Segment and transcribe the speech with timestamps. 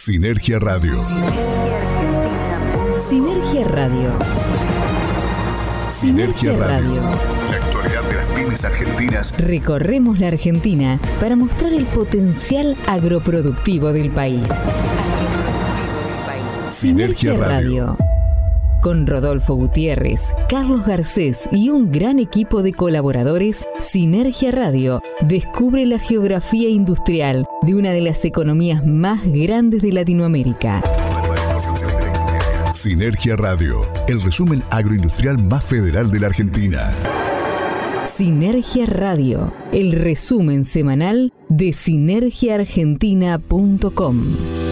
[0.00, 0.98] Sinergia Radio.
[2.98, 4.18] Sinergia Radio.
[5.90, 7.02] Sinergia Radio.
[7.02, 9.34] La actualidad de las pymes argentinas.
[9.36, 14.48] Recorremos la Argentina para mostrar el potencial agroproductivo del país.
[16.70, 17.98] Sinergia Radio.
[18.80, 25.98] Con Rodolfo Gutiérrez, Carlos Garcés y un gran equipo de colaboradores, Sinergia Radio descubre la
[25.98, 30.82] geografía industrial de una de las economías más grandes de Latinoamérica.
[32.72, 36.94] Sinergia Radio, el resumen agroindustrial más federal de la Argentina.
[38.06, 44.69] Sinergia Radio, el resumen semanal de sinergiaargentina.com.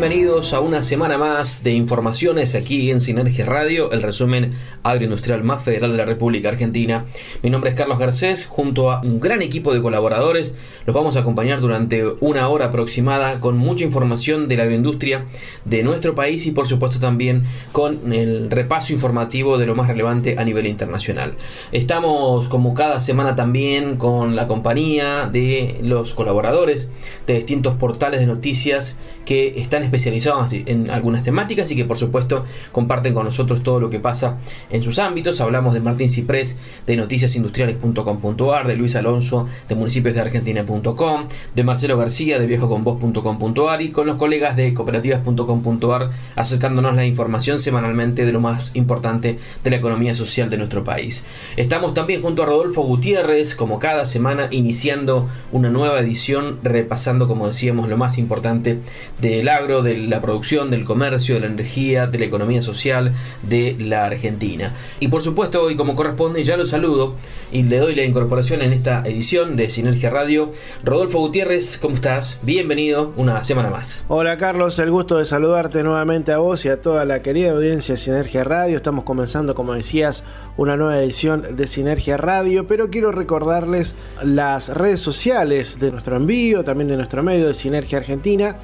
[0.00, 5.62] bienvenido a una semana más de informaciones aquí en Sinergia Radio, el resumen agroindustrial más
[5.62, 7.04] federal de la República Argentina.
[7.42, 10.54] Mi nombre es Carlos Garcés, junto a un gran equipo de colaboradores,
[10.86, 15.26] los vamos a acompañar durante una hora aproximada con mucha información de la agroindustria
[15.66, 20.36] de nuestro país y por supuesto también con el repaso informativo de lo más relevante
[20.38, 21.34] a nivel internacional.
[21.70, 26.88] Estamos como cada semana también con la compañía de los colaboradores
[27.26, 32.44] de distintos portales de noticias que están especializados en algunas temáticas y que por supuesto
[32.72, 34.38] comparten con nosotros todo lo que pasa
[34.70, 35.40] en sus ámbitos.
[35.40, 42.46] Hablamos de Martín Ciprés de noticiasindustriales.com.ar, de Luis Alonso de municipiosdeargentina.com, de Marcelo García de
[42.46, 49.38] viejoconvoz.com.ar y con los colegas de cooperativas.com.ar acercándonos la información semanalmente de lo más importante
[49.64, 51.24] de la economía social de nuestro país.
[51.56, 57.46] Estamos también junto a Rodolfo Gutiérrez, como cada semana, iniciando una nueva edición, repasando, como
[57.46, 58.78] decíamos, lo más importante
[59.20, 63.76] del agro de la producción, del comercio, de la energía, de la economía social de
[63.78, 64.74] la Argentina.
[64.98, 67.14] Y por supuesto, hoy como corresponde, ya lo saludo
[67.52, 70.52] y le doy la incorporación en esta edición de Sinergia Radio.
[70.84, 72.38] Rodolfo Gutiérrez, ¿cómo estás?
[72.42, 74.04] Bienvenido una semana más.
[74.08, 77.94] Hola Carlos, el gusto de saludarte nuevamente a vos y a toda la querida audiencia
[77.94, 78.76] de Sinergia Radio.
[78.76, 80.24] Estamos comenzando, como decías,
[80.56, 86.64] una nueva edición de Sinergia Radio, pero quiero recordarles las redes sociales de nuestro envío,
[86.64, 88.58] también de nuestro medio de Sinergia Argentina.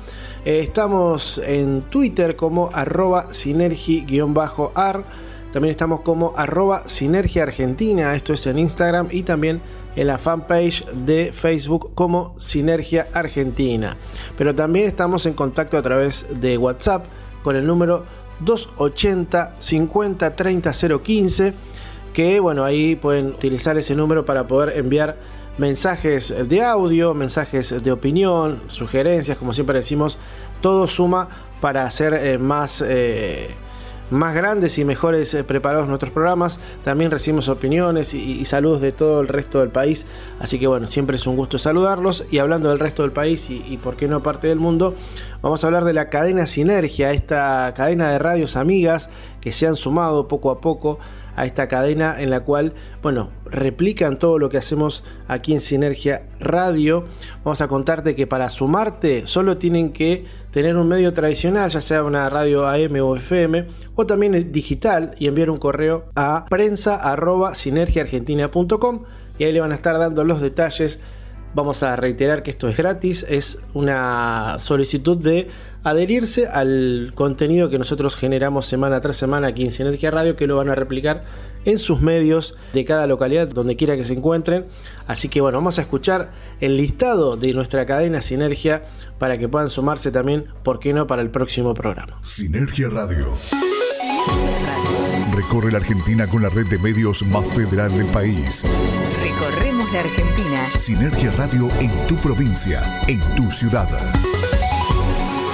[0.46, 5.02] Eh, estamos en Twitter como arroba sinergi-ar.
[5.52, 8.14] También estamos como arroba sinergia argentina.
[8.14, 9.60] Esto es en Instagram y también
[9.96, 13.96] en la fanpage de Facebook como Sinergia Argentina.
[14.38, 17.06] Pero también estamos en contacto a través de WhatsApp
[17.42, 18.04] con el número
[18.38, 21.54] 280 50 30 015
[22.12, 25.16] que bueno ahí pueden utilizar ese número para poder enviar
[25.58, 30.18] mensajes de audio, mensajes de opinión, sugerencias, como siempre decimos,
[30.60, 31.28] todo suma
[31.60, 33.48] para hacer eh, más, eh,
[34.10, 36.60] más grandes y mejores eh, preparados nuestros programas.
[36.84, 40.06] También recibimos opiniones y, saludos de todo el resto del país.
[40.38, 42.24] Así que bueno, siempre es un gusto saludarlos.
[42.30, 44.94] Y hablando del resto del país y, y por qué no parte del mundo,
[45.40, 49.08] vamos a hablar de la cadena Sinergia, esta cadena de radios amigas
[49.40, 50.98] que se han sumado poco a poco
[51.36, 56.22] a esta cadena en la cual, bueno, replican todo lo que hacemos aquí en Sinergia
[56.40, 57.04] Radio.
[57.44, 62.02] Vamos a contarte que para sumarte solo tienen que tener un medio tradicional, ya sea
[62.02, 69.04] una radio AM o FM, o también digital, y enviar un correo a prensa.sinergiaargentina.com
[69.38, 70.98] y ahí le van a estar dando los detalles.
[71.54, 75.48] Vamos a reiterar que esto es gratis, es una solicitud de
[75.86, 80.56] adherirse al contenido que nosotros generamos semana tras semana aquí en Sinergia Radio, que lo
[80.56, 81.24] van a replicar
[81.64, 84.66] en sus medios de cada localidad, donde quiera que se encuentren.
[85.06, 88.82] Así que bueno, vamos a escuchar el listado de nuestra cadena Sinergia
[89.20, 92.18] para que puedan sumarse también, ¿por qué no?, para el próximo programa.
[92.20, 93.36] Sinergia Radio.
[95.36, 98.64] Recorre la Argentina con la red de medios más federal del país.
[99.22, 100.66] Recorremos la Argentina.
[100.78, 103.88] Sinergia Radio en tu provincia, en tu ciudad.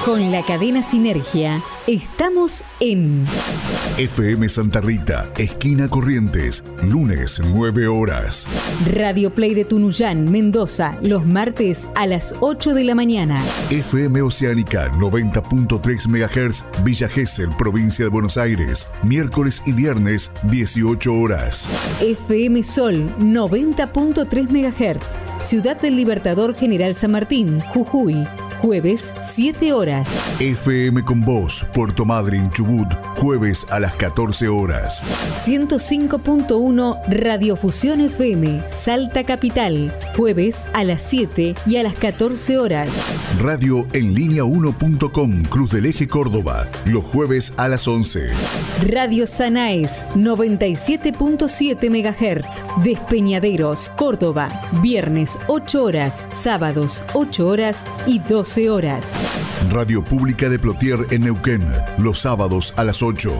[0.05, 3.25] Con la cadena Sinergia estamos en
[3.99, 8.49] FM Santa Rita, esquina Corrientes, lunes 9 horas.
[8.97, 13.45] Radio Play de Tunuyán, Mendoza, los martes a las 8 de la mañana.
[13.71, 21.69] FM Oceánica 90.3 MHz, Villa Gesell, provincia de Buenos Aires, miércoles y viernes 18 horas.
[22.01, 28.27] FM Sol 90.3 MHz, Ciudad del Libertador General San Martín, Jujuy
[28.63, 30.09] jueves 7 horas.
[30.39, 32.87] FM con Voz, Puerto Madryn, Chubut,
[33.17, 35.05] jueves a las 14 horas.
[35.45, 42.89] 105.1 Radiofusión FM, Salta Capital, jueves a las 7 y a las 14 horas.
[43.41, 48.29] Radio en línea 1.com, Cruz del Eje Córdoba, los jueves a las 11.
[48.87, 54.49] Radio Sanaes, 97.7 MHz, Despeñaderos, Córdoba,
[54.81, 59.15] viernes 8 horas, sábados 8 horas y 12 horas.
[59.71, 61.67] Radio Pública de Plotier en Neuquén,
[61.99, 63.33] los sábados a las 8.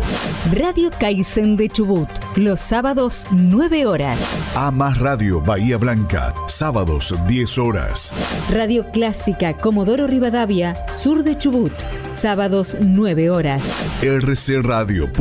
[0.53, 4.19] Radio Kaizen de Chubut, los sábados 9 horas.
[4.55, 8.15] A más Radio Bahía Blanca, sábados 10 horas.
[8.51, 11.73] Radio Clásica Comodoro Rivadavia, sur de Chubut,
[12.15, 13.63] sábados 9 horas.
[14.03, 15.13] rcradio.com.ar,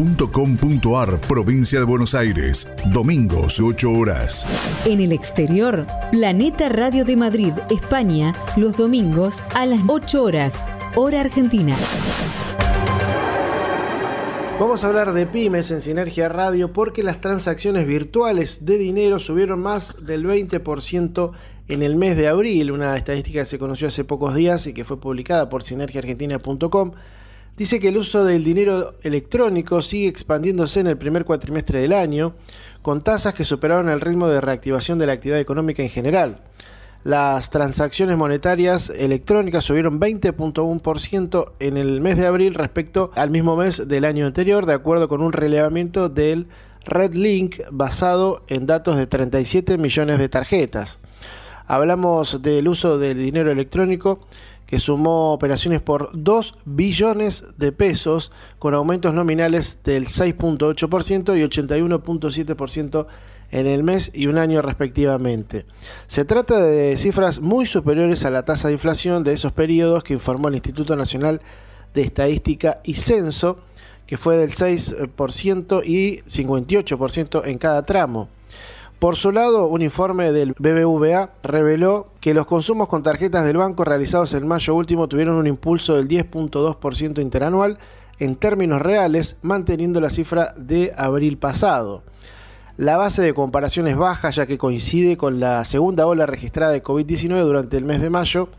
[1.22, 4.48] provincia de Buenos Aires, domingos 8 horas.
[4.86, 11.22] En el exterior, Planeta Radio de Madrid, España, los domingos a las 8 horas, hora
[11.22, 11.76] argentina.
[14.60, 19.60] Vamos a hablar de pymes en Sinergia Radio porque las transacciones virtuales de dinero subieron
[19.60, 21.32] más del 20%
[21.68, 24.86] en el mes de abril, una estadística que se conoció hace pocos días y que
[24.86, 26.92] fue publicada por sinergiaargentina.com.
[27.58, 32.36] Dice que el uso del dinero electrónico sigue expandiéndose en el primer cuatrimestre del año,
[32.82, 36.42] con tasas que superaron el ritmo de reactivación de la actividad económica en general.
[37.04, 43.88] Las transacciones monetarias electrónicas subieron 20.1% en el mes de abril respecto al mismo mes
[43.88, 46.48] del año anterior, de acuerdo con un relevamiento del
[46.86, 51.00] Red Link basado en datos de 37 millones de tarjetas.
[51.66, 54.20] Hablamos del uso del dinero electrónico
[54.68, 63.08] que sumó operaciones por 2 billones de pesos con aumentos nominales del 6.8% y 81.7%
[63.52, 65.66] en el mes y un año respectivamente.
[66.08, 70.14] Se trata de cifras muy superiores a la tasa de inflación de esos periodos que
[70.14, 71.42] informó el Instituto Nacional
[71.94, 73.60] de Estadística y Censo,
[74.08, 78.30] que fue del 6% y 58% en cada tramo.
[79.00, 83.84] Por su lado, un informe del BBVA reveló que los consumos con tarjetas del banco
[83.84, 87.80] realizados en mayo último tuvieron un impulso del 10.2% interanual
[88.20, 92.04] en términos reales, manteniendo la cifra de abril pasado.
[92.78, 96.82] La base de comparación es baja ya que coincide con la segunda ola registrada de
[96.82, 98.50] COVID-19 durante el mes de mayo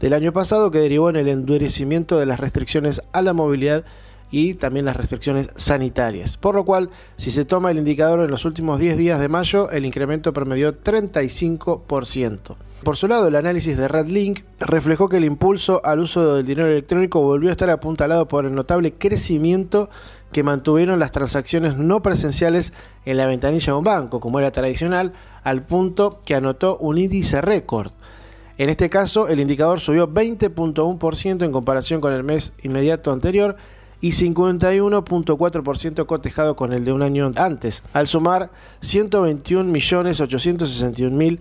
[0.00, 3.84] del año pasado que derivó en el endurecimiento de las restricciones a la movilidad
[4.30, 6.36] y también las restricciones sanitarias.
[6.36, 9.70] Por lo cual, si se toma el indicador en los últimos 10 días de mayo,
[9.70, 12.56] el incremento promedió 35%.
[12.82, 16.68] Por su lado, el análisis de RedLink reflejó que el impulso al uso del dinero
[16.68, 19.88] electrónico volvió a estar apuntalado por el notable crecimiento
[20.34, 22.72] que mantuvieron las transacciones no presenciales
[23.04, 25.12] en la ventanilla de un banco, como era tradicional,
[25.44, 27.92] al punto que anotó un índice récord.
[28.58, 33.54] En este caso, el indicador subió 20.1% en comparación con el mes inmediato anterior
[34.00, 38.50] y 51.4% cotejado con el de un año antes, al sumar
[38.82, 41.38] 121.861.000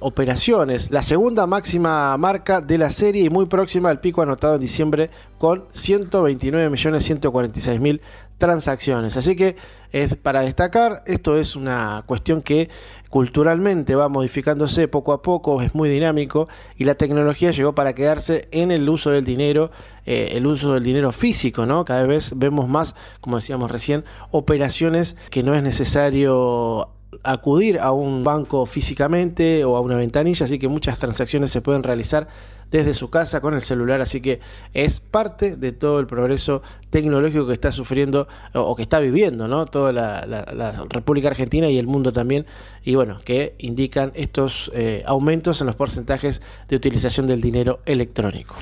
[0.00, 4.60] operaciones, la segunda máxima marca de la serie y muy próxima al pico anotado en
[4.60, 8.00] diciembre con 129.146.000
[8.38, 9.16] transacciones.
[9.16, 9.56] Así que
[9.92, 12.68] es para destacar, esto es una cuestión que
[13.10, 18.48] culturalmente va modificándose poco a poco, es muy dinámico y la tecnología llegó para quedarse
[18.50, 19.70] en el uso del dinero,
[20.04, 21.84] eh, el uso del dinero físico, ¿no?
[21.84, 26.88] Cada vez vemos más, como decíamos recién, operaciones que no es necesario
[27.22, 31.84] acudir a un banco físicamente o a una ventanilla, así que muchas transacciones se pueden
[31.84, 32.26] realizar
[32.70, 34.40] desde su casa con el celular, así que
[34.72, 39.66] es parte de todo el progreso tecnológico que está sufriendo o que está viviendo ¿no?
[39.66, 42.46] toda la, República Argentina y el mundo también,
[42.84, 48.54] y bueno, que indican estos eh, aumentos en los porcentajes de utilización del dinero electrónico.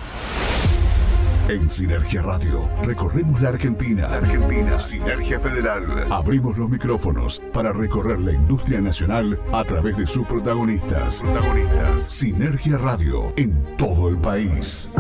[1.49, 4.07] En Sinergia Radio recorremos la Argentina.
[4.07, 4.79] Argentina.
[4.79, 6.07] Sinergia Federal.
[6.11, 11.21] Abrimos los micrófonos para recorrer la industria nacional a través de sus protagonistas.
[11.21, 12.05] Protagonistas.
[12.05, 14.91] Sinergia Radio en todo el país.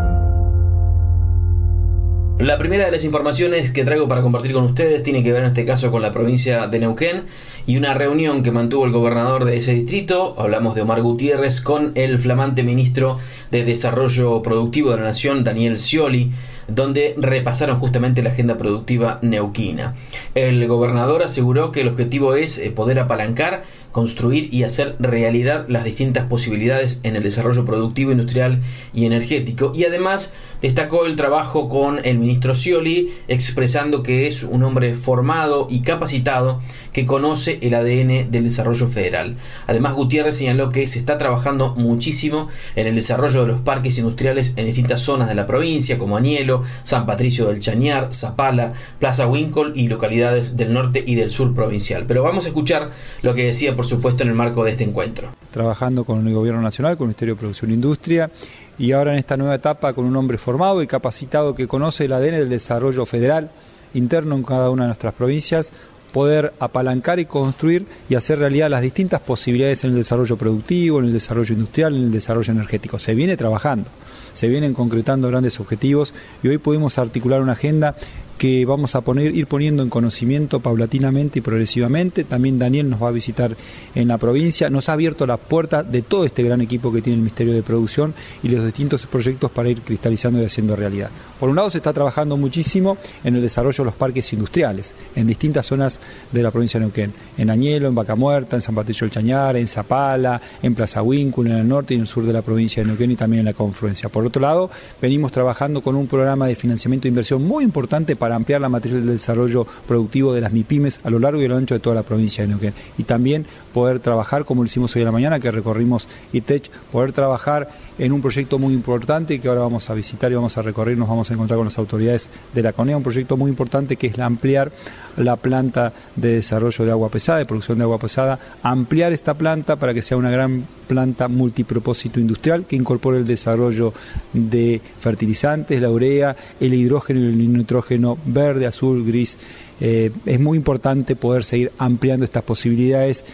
[2.38, 5.48] La primera de las informaciones que traigo para compartir con ustedes tiene que ver en
[5.48, 7.24] este caso con la provincia de Neuquén
[7.66, 11.92] y una reunión que mantuvo el gobernador de ese distrito, hablamos de Omar Gutiérrez, con
[11.94, 13.18] el flamante ministro
[13.52, 16.32] de Desarrollo Productivo de la Nación, Daniel Scioli.
[16.69, 19.95] Donde repasaron justamente la agenda productiva neuquina.
[20.35, 25.85] El gobernador aseguró que el objetivo es eh, poder apalancar, construir y hacer realidad las
[25.85, 28.62] distintas posibilidades en el desarrollo productivo, industrial
[28.95, 29.73] y energético.
[29.75, 35.66] Y además destacó el trabajo con el ministro Scioli, expresando que es un hombre formado
[35.71, 36.61] y capacitado
[36.92, 39.37] que conoce el ADN del desarrollo federal.
[39.66, 44.54] Además, Gutiérrez señaló que se está trabajando muchísimo en el desarrollo de los parques industriales
[44.56, 49.72] en distintas zonas de la provincia, como Añelo, San Patricio del Chañar, Zapala, Plaza Winkle
[49.75, 52.04] y localidades del norte y del sur provincial.
[52.06, 52.90] Pero vamos a escuchar
[53.22, 55.32] lo que decía, por supuesto, en el marco de este encuentro.
[55.50, 58.30] Trabajando con el Gobierno Nacional, con el Ministerio de Producción e Industria,
[58.78, 62.12] y ahora en esta nueva etapa con un hombre formado y capacitado que conoce el
[62.12, 63.50] ADN del desarrollo federal
[63.94, 65.72] interno en cada una de nuestras provincias,
[66.12, 71.07] poder apalancar y construir y hacer realidad las distintas posibilidades en el desarrollo productivo, en
[71.07, 72.99] el desarrollo industrial, en el desarrollo energético.
[72.99, 73.90] Se viene trabajando,
[74.35, 77.97] se vienen concretando grandes objetivos y hoy pudimos articular una agenda
[78.38, 82.24] que vamos a poner, ir poniendo en conocimiento paulatinamente y progresivamente.
[82.24, 83.56] También Daniel nos va a visitar
[83.94, 84.70] en la provincia.
[84.70, 87.62] Nos ha abierto la puerta de todo este gran equipo que tiene el Ministerio de
[87.62, 91.10] Producción y los distintos proyectos para ir cristalizando y haciendo realidad.
[91.38, 95.26] Por un lado se está trabajando muchísimo en el desarrollo de los parques industriales en
[95.26, 95.98] distintas zonas
[96.30, 97.12] de la provincia de Neuquén.
[97.36, 101.50] En Añelo, en Vaca Muerta, en San Patricio del Chañar, en Zapala, en Plaza Huíncula,
[101.50, 103.46] en el norte y en el sur de la provincia de Neuquén y también en
[103.46, 104.08] la confluencia.
[104.08, 104.70] Por otro lado,
[105.00, 108.94] venimos trabajando con un programa de financiamiento de inversión muy importante para ampliar la matriz
[108.94, 111.96] del desarrollo productivo de las MIPIMES a lo largo y a lo ancho de toda
[111.96, 112.72] la provincia de Neuquén.
[112.96, 117.12] Y también poder trabajar, como lo hicimos hoy a la mañana, que recorrimos ITECH, poder
[117.12, 120.96] trabajar en un proyecto muy importante que ahora vamos a visitar y vamos a recorrer,
[120.96, 124.06] nos vamos a encontrar con las autoridades de la CONEA, un proyecto muy importante que
[124.06, 124.72] es la ampliar
[125.16, 129.76] la planta de desarrollo de agua pesada, de producción de agua pesada, ampliar esta planta
[129.76, 133.92] para que sea una gran planta multipropósito industrial que incorpore el desarrollo
[134.32, 139.38] de fertilizantes, la urea, el hidrógeno y el nitrógeno verde, azul, gris.
[139.84, 143.24] Eh, es muy importante poder seguir ampliando estas posibilidades.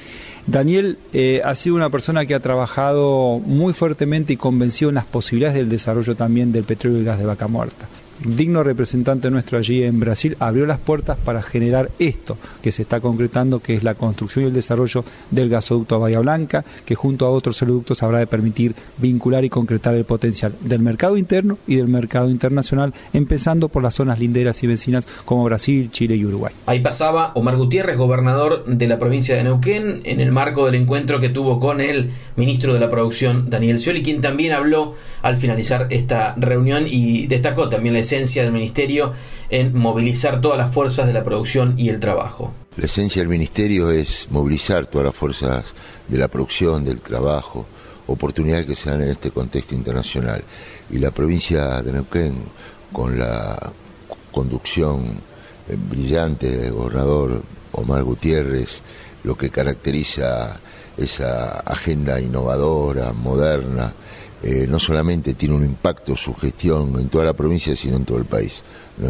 [0.46, 5.04] Daniel eh, ha sido una persona que ha trabajado muy fuertemente y convencido en las
[5.04, 7.86] posibilidades del desarrollo también del petróleo y gas de vaca muerta
[8.24, 13.00] digno representante nuestro allí en Brasil, abrió las puertas para generar esto que se está
[13.00, 17.26] concretando, que es la construcción y el desarrollo del gasoducto a Bahía Blanca, que junto
[17.26, 21.76] a otros oleoductos habrá de permitir vincular y concretar el potencial del mercado interno y
[21.76, 26.54] del mercado internacional, empezando por las zonas linderas y vecinas como Brasil, Chile y Uruguay.
[26.66, 31.20] Ahí pasaba Omar Gutiérrez, gobernador de la provincia de Neuquén, en el marco del encuentro
[31.20, 35.86] que tuvo con el ministro de la Producción, Daniel Scioli, quien también habló al finalizar
[35.90, 39.12] esta reunión y destacó también la esencia del ministerio
[39.50, 42.54] en movilizar todas las fuerzas de la producción y el trabajo.
[42.76, 45.66] La esencia del ministerio es movilizar todas las fuerzas
[46.08, 47.66] de la producción, del trabajo,
[48.06, 50.42] oportunidades que se dan en este contexto internacional.
[50.90, 52.34] Y la provincia de Neuquén,
[52.92, 53.72] con la
[54.32, 55.04] conducción
[55.68, 58.80] eh, brillante del gobernador Omar Gutiérrez,
[59.24, 60.58] lo que caracteriza
[60.96, 63.92] esa agenda innovadora, moderna,
[64.42, 68.18] eh, no solamente tiene un impacto su gestión en toda la provincia, sino en todo
[68.18, 68.62] el país.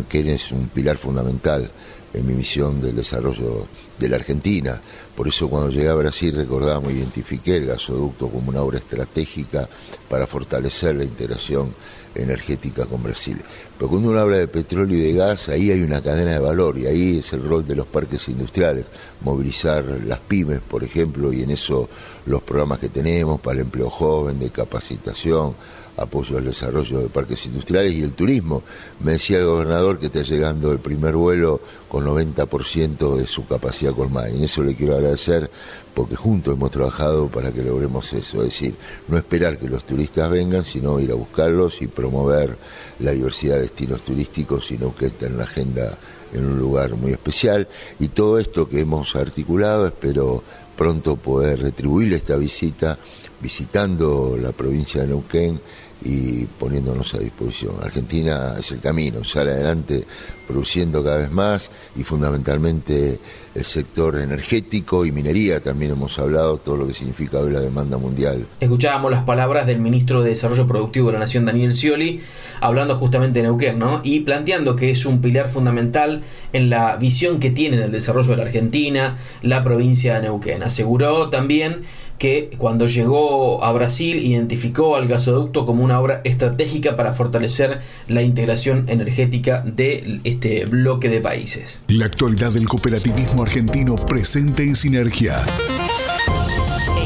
[0.09, 1.71] que es un pilar fundamental
[2.15, 3.67] en mi misión del desarrollo
[3.99, 4.81] de la Argentina.
[5.15, 9.69] Por eso cuando llegué a Brasil recordamos, identifiqué el gasoducto como una obra estratégica
[10.09, 11.75] para fortalecer la integración
[12.19, 13.39] energética con Brasil.
[13.77, 16.79] Pero cuando uno habla de petróleo y de gas, ahí hay una cadena de valor
[16.79, 18.87] y ahí es el rol de los parques industriales,
[19.23, 21.89] movilizar las pymes, por ejemplo, y en eso
[22.27, 25.55] los programas que tenemos para el empleo joven, de capacitación,
[25.99, 28.63] apoyo al desarrollo de parques industriales y el turismo.
[29.01, 33.93] Me decía el gobernador que está llegando el primer vuelo con 90% de su capacidad
[33.93, 34.31] colmada.
[34.31, 35.51] Y en eso le quiero agradecer
[35.95, 38.43] porque juntos hemos trabajado para que logremos eso.
[38.43, 38.75] Es decir,
[39.09, 42.57] no esperar que los turistas vengan, sino ir a buscarlos y promover
[43.01, 45.99] la diversidad de destinos turísticos, sino que estén en la agenda
[46.33, 47.67] en un lugar muy especial.
[47.99, 50.43] Y todo esto que hemos articulado, espero
[50.77, 52.99] pronto poder retribuirle esta visita
[53.41, 55.61] visitando la provincia de Neuquén
[56.05, 57.75] y poniéndonos a disposición.
[57.83, 60.05] Argentina es el camino, sale adelante
[60.47, 63.19] produciendo cada vez más y fundamentalmente
[63.55, 67.99] el sector energético y minería también hemos hablado, todo lo que significa hoy la demanda
[67.99, 68.47] mundial.
[68.61, 72.21] Escuchábamos las palabras del ministro de Desarrollo Productivo de la Nación, Daniel Scioli,
[72.61, 74.01] hablando justamente de Neuquén, ¿no?
[74.05, 78.37] Y planteando que es un pilar fundamental en la visión que tiene del desarrollo de
[78.37, 80.63] la Argentina, la provincia de Neuquén.
[80.63, 81.83] Aseguró también
[82.19, 88.23] que cuando llegó a Brasil identificó al gasoducto como una obra estratégica para fortalecer la
[88.23, 91.83] integración energética de este bloque de países.
[91.89, 95.45] La actualidad del cooperativismo argentino presente en sinergia.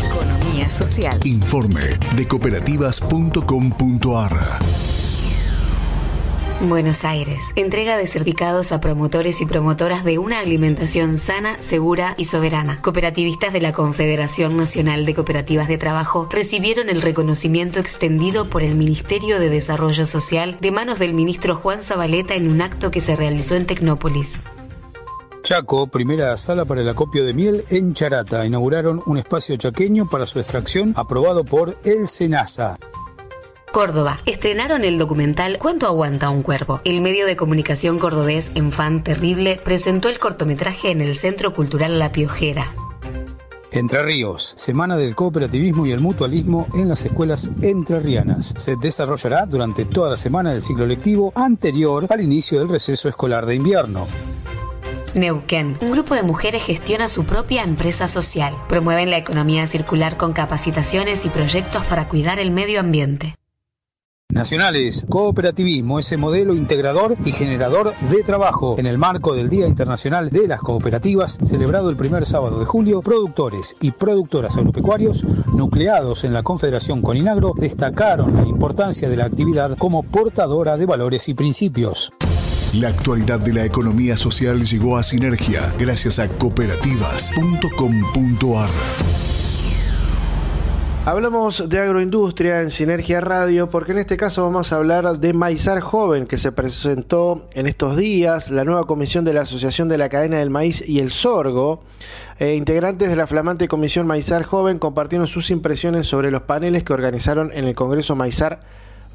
[0.04, 1.20] Economía social.
[1.24, 4.58] Informe de cooperativas.com.ar.
[6.68, 7.40] Buenos Aires.
[7.56, 12.78] Entrega de certificados a promotores y promotoras de una alimentación sana, segura y soberana.
[12.80, 18.76] Cooperativistas de la Confederación Nacional de Cooperativas de Trabajo recibieron el reconocimiento extendido por el
[18.76, 23.16] Ministerio de Desarrollo Social de manos del ministro Juan Zabaleta en un acto que se
[23.16, 24.38] realizó en Tecnópolis.
[25.42, 28.46] Chaco, primera sala para el acopio de miel en Charata.
[28.46, 32.78] Inauguraron un espacio chaqueño para su extracción aprobado por el SENASA.
[33.72, 34.20] Córdoba.
[34.26, 36.80] Estrenaron el documental ¿Cuánto aguanta un cuervo?
[36.84, 42.12] El medio de comunicación cordobés Enfant Terrible presentó el cortometraje en el Centro Cultural La
[42.12, 42.70] Piojera.
[43.72, 48.52] Entre Ríos, Semana del Cooperativismo y el Mutualismo en las escuelas entrerrianas.
[48.58, 53.46] Se desarrollará durante toda la semana del ciclo lectivo anterior al inicio del receso escolar
[53.46, 54.06] de invierno.
[55.14, 55.78] Neuquén.
[55.80, 58.54] Un grupo de mujeres gestiona su propia empresa social.
[58.68, 63.34] Promueven la economía circular con capacitaciones y proyectos para cuidar el medio ambiente.
[64.32, 68.76] Nacionales, cooperativismo, ese modelo integrador y generador de trabajo.
[68.78, 73.02] En el marco del Día Internacional de las Cooperativas, celebrado el primer sábado de julio,
[73.02, 79.76] productores y productoras agropecuarios nucleados en la Confederación Coninagro destacaron la importancia de la actividad
[79.76, 82.10] como portadora de valores y principios.
[82.72, 88.70] La actualidad de la economía social llegó a Sinergia gracias a cooperativas.com.ar.
[91.04, 95.80] Hablamos de agroindustria en Sinergia Radio porque en este caso vamos a hablar de Maizar
[95.80, 100.08] Joven que se presentó en estos días, la nueva comisión de la Asociación de la
[100.08, 101.82] Cadena del Maíz y el Sorgo.
[102.38, 106.92] Eh, integrantes de la flamante comisión Maizar Joven compartieron sus impresiones sobre los paneles que
[106.92, 108.60] organizaron en el Congreso Maizar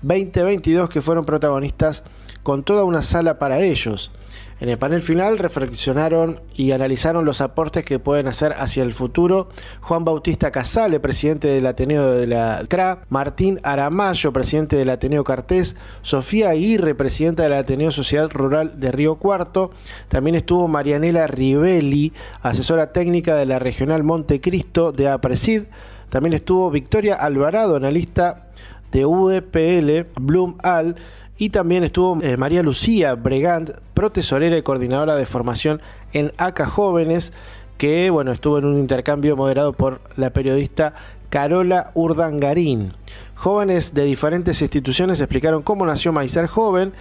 [0.02, 2.04] 2022 que fueron protagonistas
[2.44, 4.12] con toda una sala para ellos.
[4.60, 9.50] En el panel final reflexionaron y analizaron los aportes que pueden hacer hacia el futuro.
[9.82, 15.76] Juan Bautista Casale, presidente del Ateneo de la CRA, Martín Aramayo, presidente del Ateneo Cartés,
[16.02, 19.70] Sofía Aguirre, presidenta del Ateneo Sociedad Rural de Río Cuarto,
[20.08, 25.64] también estuvo Marianela Rivelli, asesora técnica de la Regional Montecristo de APRESID,
[26.10, 28.48] también estuvo Victoria Alvarado, analista
[28.92, 30.96] de UEPL, Bloom Al,
[31.38, 35.82] y también estuvo eh, María Lucía Bregant, protesorera y coordinadora de formación
[36.14, 37.34] en ACA Jóvenes,
[37.78, 40.94] que bueno, estuvo en un intercambio moderado por la periodista
[41.30, 42.94] Carola Urdangarín.
[43.36, 46.94] Jóvenes de diferentes instituciones explicaron cómo nació Maizar Joven,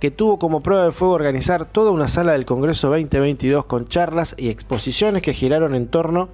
[0.00, 4.34] que tuvo como prueba de fuego organizar toda una sala del Congreso 2022 con charlas
[4.38, 6.28] y exposiciones que giraron en torno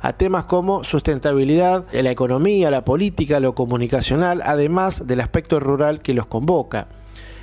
[0.00, 6.14] a temas como sustentabilidad, la economía, la política, lo comunicacional, además del aspecto rural que
[6.14, 6.88] los convoca.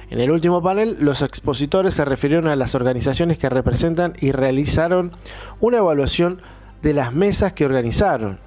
[0.09, 5.11] En el último panel, los expositores se refirieron a las organizaciones que representan y realizaron
[5.59, 6.41] una evaluación
[6.81, 8.39] de las mesas que organizaron.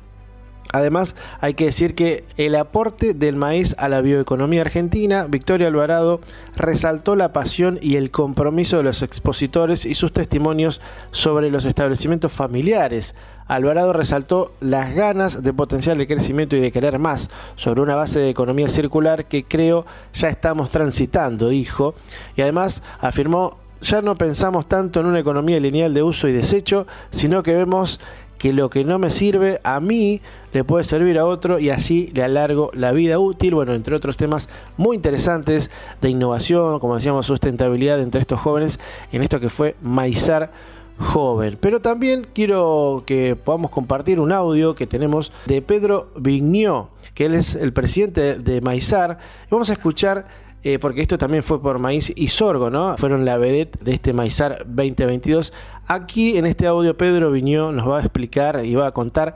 [0.72, 6.20] Además, hay que decir que el aporte del maíz a la bioeconomía argentina, Victoria Alvarado
[6.56, 12.32] resaltó la pasión y el compromiso de los expositores y sus testimonios sobre los establecimientos
[12.32, 13.14] familiares,
[13.46, 18.18] Alvarado resaltó las ganas de potenciar el crecimiento y de querer más sobre una base
[18.18, 21.94] de economía circular que creo ya estamos transitando, dijo,
[22.36, 26.86] y además afirmó, ya no pensamos tanto en una economía lineal de uso y desecho,
[27.10, 28.00] sino que vemos
[28.42, 30.20] que lo que no me sirve a mí
[30.52, 34.16] le puede servir a otro y así le alargo la vida útil, bueno, entre otros
[34.16, 38.80] temas muy interesantes de innovación, como decíamos, sustentabilidad entre estos jóvenes,
[39.12, 40.50] en esto que fue Maizar
[40.98, 41.58] joven.
[41.60, 47.34] Pero también quiero que podamos compartir un audio que tenemos de Pedro Vignó, que él
[47.34, 49.18] es el presidente de Maizar.
[49.50, 50.26] Vamos a escuchar,
[50.62, 52.96] eh, porque esto también fue por maíz y sorgo, ¿no?
[52.96, 55.52] Fueron la vedette de este Maizar 2022.
[55.86, 59.34] Aquí en este audio Pedro Vignó nos va a explicar y va a contar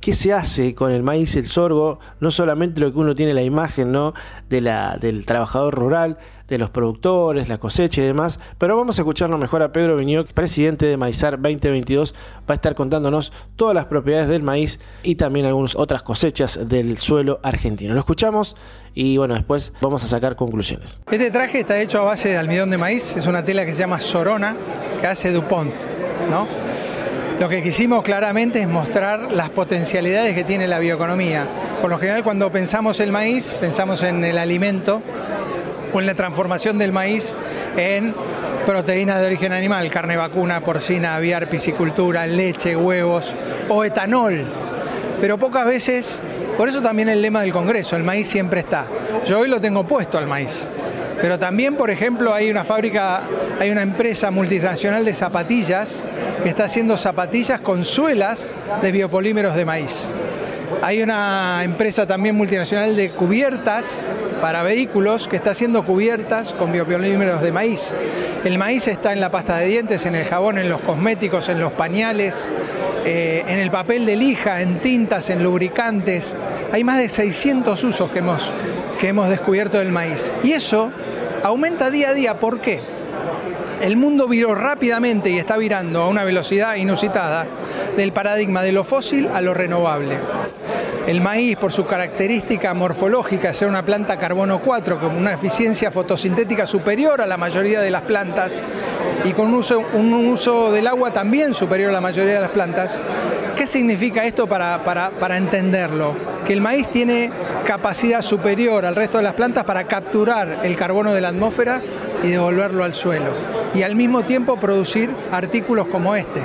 [0.00, 3.34] qué se hace con el maíz y el sorgo, no solamente lo que uno tiene
[3.34, 4.14] la imagen ¿no?
[4.48, 6.18] de la, del trabajador rural,
[6.50, 10.24] de los productores, la cosecha y demás, pero vamos a escucharlo mejor a Pedro Viñó,
[10.26, 15.46] presidente de Maizar 2022, va a estar contándonos todas las propiedades del maíz y también
[15.46, 17.94] algunas otras cosechas del suelo argentino.
[17.94, 18.56] Lo escuchamos
[18.94, 21.00] y bueno, después vamos a sacar conclusiones.
[21.10, 23.78] Este traje está hecho a base de almidón de maíz, es una tela que se
[23.78, 24.56] llama Sorona,
[25.00, 25.72] que hace DuPont,
[26.28, 26.48] ¿no?
[27.38, 31.46] Lo que quisimos claramente es mostrar las potencialidades que tiene la bioeconomía.
[31.80, 35.00] Por lo general cuando pensamos el maíz, pensamos en el alimento
[35.92, 37.32] o en la transformación del maíz
[37.76, 38.14] en
[38.66, 43.34] proteínas de origen animal, carne vacuna, porcina, aviar, piscicultura, leche, huevos
[43.68, 44.44] o etanol.
[45.20, 46.18] Pero pocas veces,
[46.56, 48.84] por eso también el lema del Congreso, el maíz siempre está.
[49.26, 50.64] Yo hoy lo tengo puesto al maíz.
[51.20, 53.22] Pero también, por ejemplo, hay una fábrica,
[53.58, 56.02] hay una empresa multinacional de zapatillas
[56.42, 58.50] que está haciendo zapatillas con suelas
[58.80, 60.06] de biopolímeros de maíz.
[60.82, 63.84] Hay una empresa también multinacional de cubiertas
[64.40, 67.92] para vehículos que está haciendo cubiertas con biopolímeros de maíz.
[68.44, 71.60] El maíz está en la pasta de dientes, en el jabón, en los cosméticos, en
[71.60, 72.34] los pañales,
[73.04, 76.34] eh, en el papel de lija, en tintas, en lubricantes.
[76.72, 78.52] Hay más de 600 usos que hemos,
[79.00, 80.30] que hemos descubierto del maíz.
[80.42, 80.90] Y eso
[81.42, 82.34] aumenta día a día.
[82.38, 82.80] ¿Por qué?
[83.80, 87.46] El mundo viró rápidamente y está virando a una velocidad inusitada
[87.96, 90.18] del paradigma de lo fósil a lo renovable.
[91.06, 96.66] El maíz, por su característica morfológica, ser una planta carbono 4 con una eficiencia fotosintética
[96.66, 98.52] superior a la mayoría de las plantas
[99.24, 102.98] y con un uso, del agua también superior a la mayoría de las plantas,
[103.56, 106.14] ¿qué significa esto para, para entenderlo?
[106.46, 107.30] Que el maíz tiene
[107.66, 111.80] capacidad superior al resto de las plantas para capturar el carbono de la atmósfera
[112.22, 113.30] y devolverlo al suelo.
[113.74, 116.40] Y al mismo tiempo producir artículos como este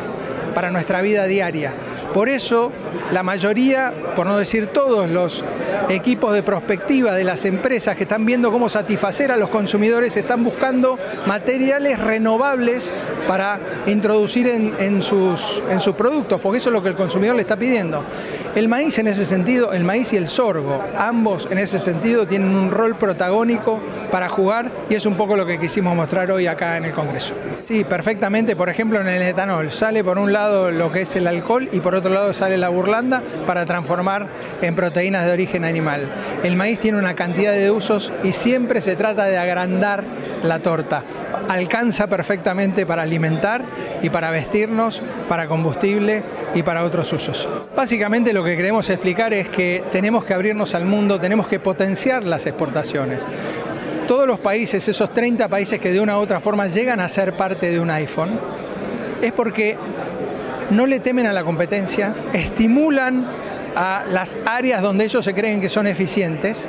[0.53, 1.73] para nuestra vida diaria.
[2.15, 2.71] Por eso,
[3.11, 5.43] la mayoría, por no decir todos los
[5.89, 10.41] equipos de prospectiva de las empresas que están viendo cómo satisfacer a los consumidores están
[10.41, 12.89] buscando materiales renovables
[13.27, 17.41] para introducir en, sus, en sus productos, porque eso es lo que el consumidor le
[17.41, 18.01] está pidiendo.
[18.55, 22.55] El maíz en ese sentido, el maíz y el sorgo, ambos en ese sentido tienen
[22.55, 26.77] un rol protagónico para jugar y es un poco lo que quisimos mostrar hoy acá
[26.77, 27.33] en el Congreso.
[27.65, 31.27] Sí, perfectamente, por ejemplo en el etanol sale por un lado lo que es el
[31.27, 34.27] alcohol y por otro lado sale la burlanda para transformar
[34.61, 36.07] en proteínas de origen animal.
[36.41, 40.05] El maíz tiene una cantidad de usos y siempre se trata de agrandar
[40.43, 41.03] la torta.
[41.49, 43.63] Alcanza perfectamente para alimentar
[44.01, 47.47] y para vestirnos, para combustible y para otros usos.
[47.75, 52.23] Básicamente lo que queremos explicar es que tenemos que abrirnos al mundo, tenemos que potenciar
[52.23, 53.19] las exportaciones.
[54.07, 57.33] Todos los países, esos 30 países que de una u otra forma llegan a ser
[57.33, 58.39] parte de un iPhone,
[59.21, 59.77] es porque
[60.69, 63.25] no le temen a la competencia, estimulan
[63.75, 66.67] a las áreas donde ellos se creen que son eficientes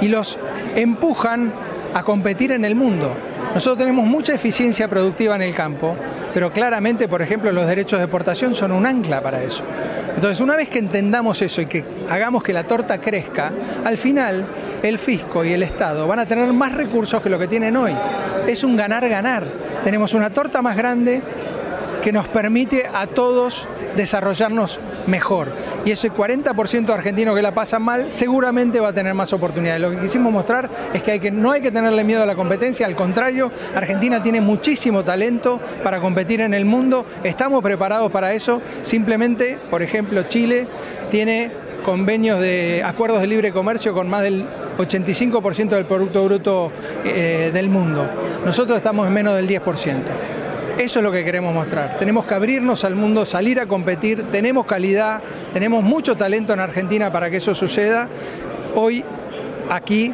[0.00, 0.38] y los
[0.74, 1.52] empujan
[1.94, 3.12] a competir en el mundo.
[3.54, 5.94] Nosotros tenemos mucha eficiencia productiva en el campo,
[6.32, 9.62] pero claramente, por ejemplo, los derechos de exportación son un ancla para eso.
[10.14, 13.50] Entonces, una vez que entendamos eso y que hagamos que la torta crezca,
[13.84, 14.44] al final
[14.82, 17.92] el fisco y el Estado van a tener más recursos que lo que tienen hoy.
[18.46, 19.44] Es un ganar-ganar.
[19.84, 21.20] Tenemos una torta más grande
[22.02, 25.52] que nos permite a todos desarrollarnos mejor.
[25.84, 29.80] Y ese 40% argentino que la pasa mal seguramente va a tener más oportunidades.
[29.80, 32.96] Lo que quisimos mostrar es que, no hay que tenerle miedo a la competencia, al
[32.96, 39.56] contrario, Argentina tiene muchísimo talento para competir en el mundo, estamos preparados para eso, simplemente,
[39.70, 40.66] por ejemplo, Chile
[41.10, 41.50] tiene
[41.84, 44.44] convenios de acuerdos de libre comercio con más del
[44.78, 46.72] 85% del Producto Bruto
[47.04, 48.06] eh, del mundo.
[48.44, 50.31] Nosotros estamos en menos del 10%.
[50.78, 51.98] Eso es lo que queremos mostrar.
[51.98, 55.20] Tenemos que abrirnos al mundo, salir a competir, tenemos calidad,
[55.52, 58.08] tenemos mucho talento en Argentina para que eso suceda.
[58.74, 59.04] Hoy,
[59.70, 60.12] aquí,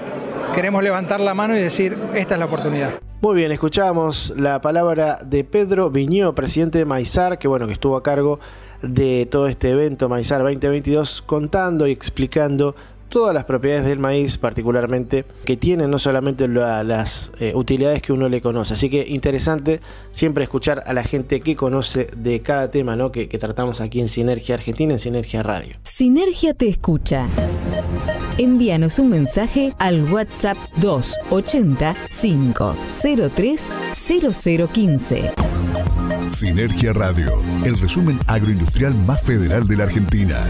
[0.54, 2.94] queremos levantar la mano y decir, esta es la oportunidad.
[3.20, 7.96] Muy bien, escuchamos la palabra de Pedro Viñó, presidente de Maizar, que bueno, que estuvo
[7.96, 8.40] a cargo
[8.82, 12.74] de todo este evento Maizar 2022, contando y explicando
[13.08, 18.28] todas las propiedades del maíz, particularmente, que tienen no solamente las eh, utilidades que uno
[18.28, 18.74] le conoce.
[18.74, 19.80] Así que interesante
[20.12, 23.12] siempre escuchar a la gente que conoce de cada tema ¿no?
[23.12, 25.76] que, que tratamos aquí en Sinergia Argentina, en Sinergia Radio.
[25.82, 27.26] Sinergia te escucha.
[28.38, 35.32] Envíanos un mensaje al WhatsApp 280 503 0015.
[36.30, 40.46] Sinergia Radio, el resumen agroindustrial más federal de la Argentina.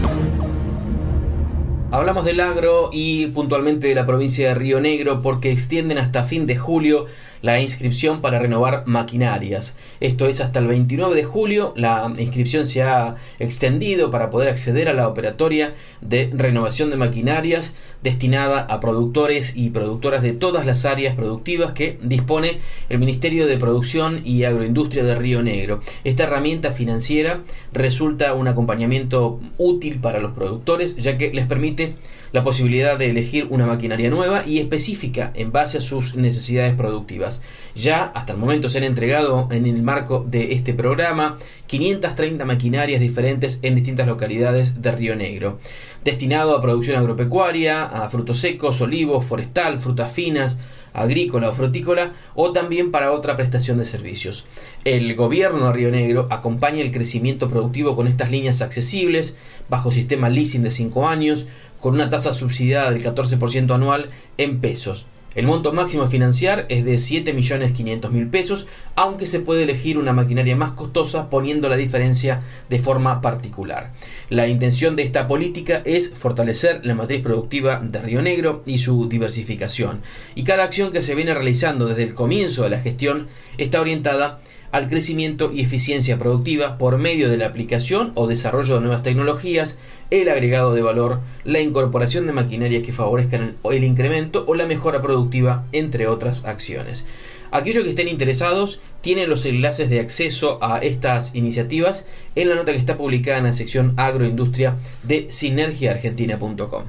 [1.91, 6.45] Hablamos del agro y puntualmente de la provincia de Río Negro porque extienden hasta fin
[6.45, 7.07] de julio
[7.41, 9.75] la inscripción para renovar maquinarias.
[9.99, 11.73] Esto es hasta el 29 de julio.
[11.75, 17.75] La inscripción se ha extendido para poder acceder a la operatoria de renovación de maquinarias
[18.03, 23.57] destinada a productores y productoras de todas las áreas productivas que dispone el Ministerio de
[23.57, 25.81] Producción y Agroindustria de Río Negro.
[26.03, 27.41] Esta herramienta financiera
[27.73, 31.95] resulta un acompañamiento útil para los productores ya que les permite
[32.31, 37.41] la posibilidad de elegir una maquinaria nueva y específica en base a sus necesidades productivas.
[37.75, 41.37] Ya hasta el momento se han entregado en el marco de este programa
[41.67, 45.59] 530 maquinarias diferentes en distintas localidades de Río Negro,
[46.03, 50.57] destinado a producción agropecuaria, a frutos secos, olivos, forestal, frutas finas,
[50.93, 54.45] agrícola o frutícola o también para otra prestación de servicios.
[54.83, 59.35] El gobierno de Río Negro acompaña el crecimiento productivo con estas líneas accesibles,
[59.69, 61.45] bajo sistema leasing de 5 años,
[61.79, 65.05] con una tasa subsidiada del 14% anual en pesos.
[65.35, 70.55] El monto máximo a financiar es de 7.500.000 pesos, aunque se puede elegir una maquinaria
[70.55, 73.93] más costosa poniendo la diferencia de forma particular.
[74.29, 79.07] La intención de esta política es fortalecer la matriz productiva de Río Negro y su
[79.07, 80.01] diversificación,
[80.33, 83.27] y cada acción que se viene realizando desde el comienzo de la gestión
[83.59, 84.39] está orientada
[84.71, 89.77] al crecimiento y eficiencia productiva por medio de la aplicación o desarrollo de nuevas tecnologías,
[90.11, 95.01] el agregado de valor, la incorporación de maquinarias que favorezcan el, incremento o la mejora
[95.01, 97.07] productiva, entre otras acciones.
[97.51, 102.05] Aquellos que estén interesados tienen los enlaces de acceso a estas iniciativas
[102.35, 106.83] en la nota que está publicada en la sección agroindustria de sinergiaargentina.com.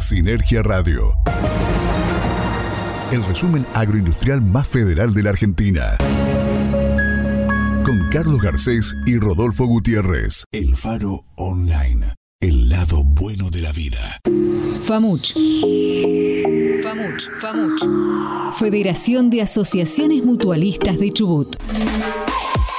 [0.00, 1.18] Sinergia Radio.
[3.12, 5.98] El resumen agroindustrial más federal de la Argentina
[7.84, 10.44] con Carlos Garcés y Rodolfo Gutiérrez.
[10.52, 12.14] El Faro Online.
[12.40, 14.20] El lado bueno de la vida.
[14.86, 15.34] FAMUCH.
[16.82, 17.30] FAMUCH.
[17.40, 18.54] FAMUCH.
[18.54, 21.56] Federación de Asociaciones Mutualistas de Chubut.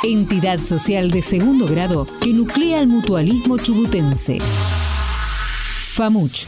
[0.03, 4.39] Entidad social de segundo grado que nuclea el mutualismo chubutense.
[5.93, 6.47] FAMUCH.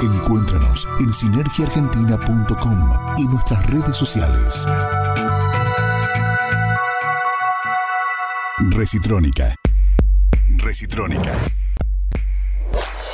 [0.00, 4.64] Encuéntranos en sinergiaargentina.com y nuestras redes sociales.
[8.58, 9.56] Recitrónica.
[10.56, 11.36] Recitrónica.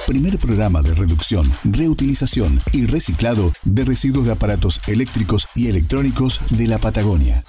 [0.07, 6.69] Primer programa de reducción, reutilización y reciclado de residuos de aparatos eléctricos y electrónicos de
[6.69, 7.43] la Patagonia.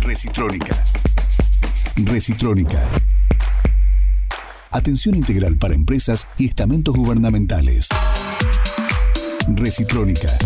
[0.00, 0.76] Recitrónica.
[1.96, 2.88] Recitrónica
[4.70, 7.88] Atención integral para empresas y estamentos gubernamentales.
[9.48, 10.36] Recitrónica.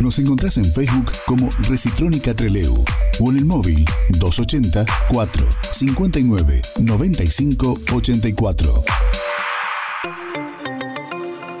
[0.00, 2.84] Nos encontrás en Facebook como Recitrónica Treleu
[3.20, 8.84] o en el móvil 280 4 59 95 84.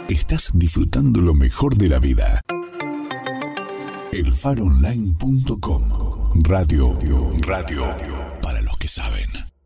[0.08, 2.40] Estás disfrutando lo mejor de la vida.
[4.12, 5.82] Elfaronline.com
[6.42, 6.98] Radio,
[7.40, 7.84] radio
[8.42, 9.23] para los que saben.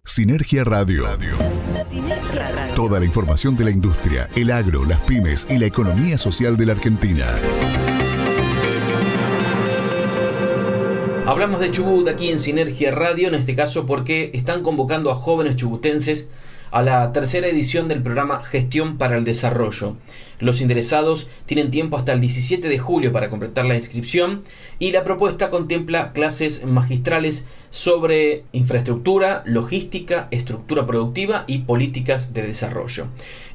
[0.09, 1.05] Sinergia Radio.
[1.87, 2.75] Sinergia Radio.
[2.75, 6.65] Toda la información de la industria, el agro, las pymes y la economía social de
[6.65, 7.27] la Argentina.
[11.27, 15.57] Hablamos de Chubut aquí en Sinergia Radio, en este caso porque están convocando a jóvenes
[15.57, 16.31] chubutenses
[16.71, 19.97] a la tercera edición del programa Gestión para el Desarrollo.
[20.41, 24.43] Los interesados tienen tiempo hasta el 17 de julio para completar la inscripción
[24.79, 33.09] y la propuesta contempla clases magistrales sobre infraestructura, logística, estructura productiva y políticas de desarrollo.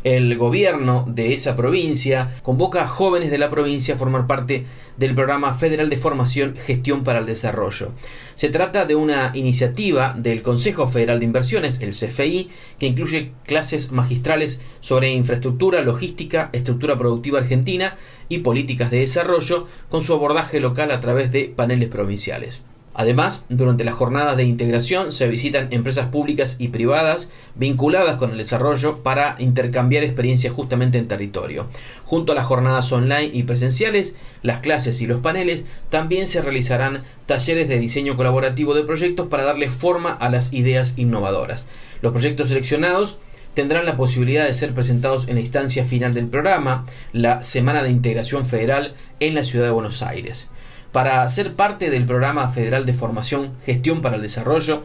[0.04, 4.66] El gobierno de esa provincia convoca a jóvenes de la provincia a formar parte
[4.98, 7.92] del programa federal de formación Gestión para el Desarrollo.
[8.36, 13.92] Se trata de una iniciativa del Consejo Federal de Inversiones, el CFI, que incluye clases
[13.92, 17.96] magistrales sobre infraestructura, logística, estructura productiva argentina
[18.30, 22.64] y políticas de desarrollo con su abordaje local a través de paneles provinciales.
[22.96, 28.38] Además, durante las jornadas de integración se visitan empresas públicas y privadas vinculadas con el
[28.38, 31.68] desarrollo para intercambiar experiencias justamente en territorio.
[32.06, 37.04] Junto a las jornadas online y presenciales, las clases y los paneles, también se realizarán
[37.26, 41.66] talleres de diseño colaborativo de proyectos para darle forma a las ideas innovadoras.
[42.02, 43.18] Los proyectos seleccionados
[43.54, 47.90] tendrán la posibilidad de ser presentados en la instancia final del programa, la Semana de
[47.90, 50.48] Integración Federal en la Ciudad de Buenos Aires.
[50.94, 54.84] para ser parte del programa federal de formación Gestión para el Desarrollo.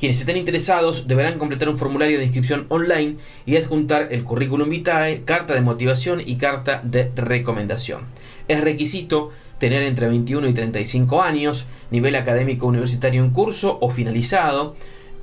[0.00, 5.22] Quienes estén interesados deberán completar un formulario de inscripción online y adjuntar el currículum vitae,
[5.24, 8.04] carta de motivación y carta de recomendación.
[8.48, 14.74] Es requisito tener entre 21 y 35 años, nivel académico universitario en curso o finalizado,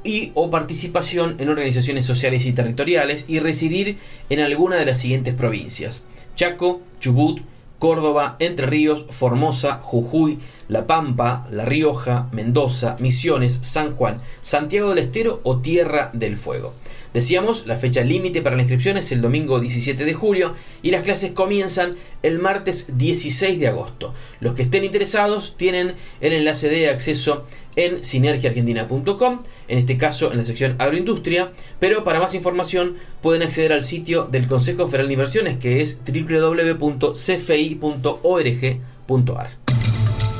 [0.08, 5.34] y o participación en organizaciones sociales y territoriales y residir en alguna de las siguientes
[5.34, 6.02] provincias:
[6.36, 7.42] Chaco, Chubut,
[7.78, 15.00] Córdoba, Entre Ríos, Formosa, Jujuy, La Pampa, La Rioja, Mendoza, Misiones, San Juan, Santiago del
[15.00, 16.74] Estero o Tierra del Fuego.
[17.14, 21.04] Decíamos, la fecha límite para la inscripción es el domingo 17 de julio y las
[21.04, 24.14] clases comienzan el martes 16 de agosto.
[24.40, 30.40] Los que estén interesados tienen el enlace de acceso en sinergiaargentina.com, en este caso en
[30.40, 35.14] la sección agroindustria, pero para más información pueden acceder al sitio del Consejo Federal de
[35.14, 37.08] Inversiones que es www.cfi.org.ar.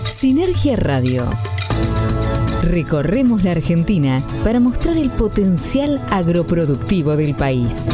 [0.10, 1.30] Sinergia Radio
[2.70, 7.88] Recorremos la Argentina para mostrar el potencial agroproductivo del país.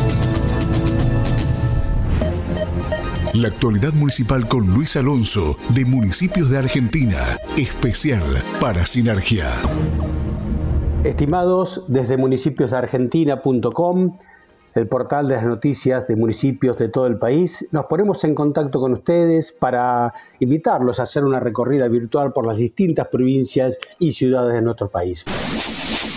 [3.33, 8.23] La actualidad municipal con Luis Alonso de Municipios de Argentina, especial
[8.59, 9.51] para Sinergia.
[11.03, 14.17] Estimados, desde municipiosdeargentina.com
[14.75, 18.79] el portal de las noticias de municipios de todo el país, nos ponemos en contacto
[18.79, 24.53] con ustedes para invitarlos a hacer una recorrida virtual por las distintas provincias y ciudades
[24.55, 25.25] de nuestro país.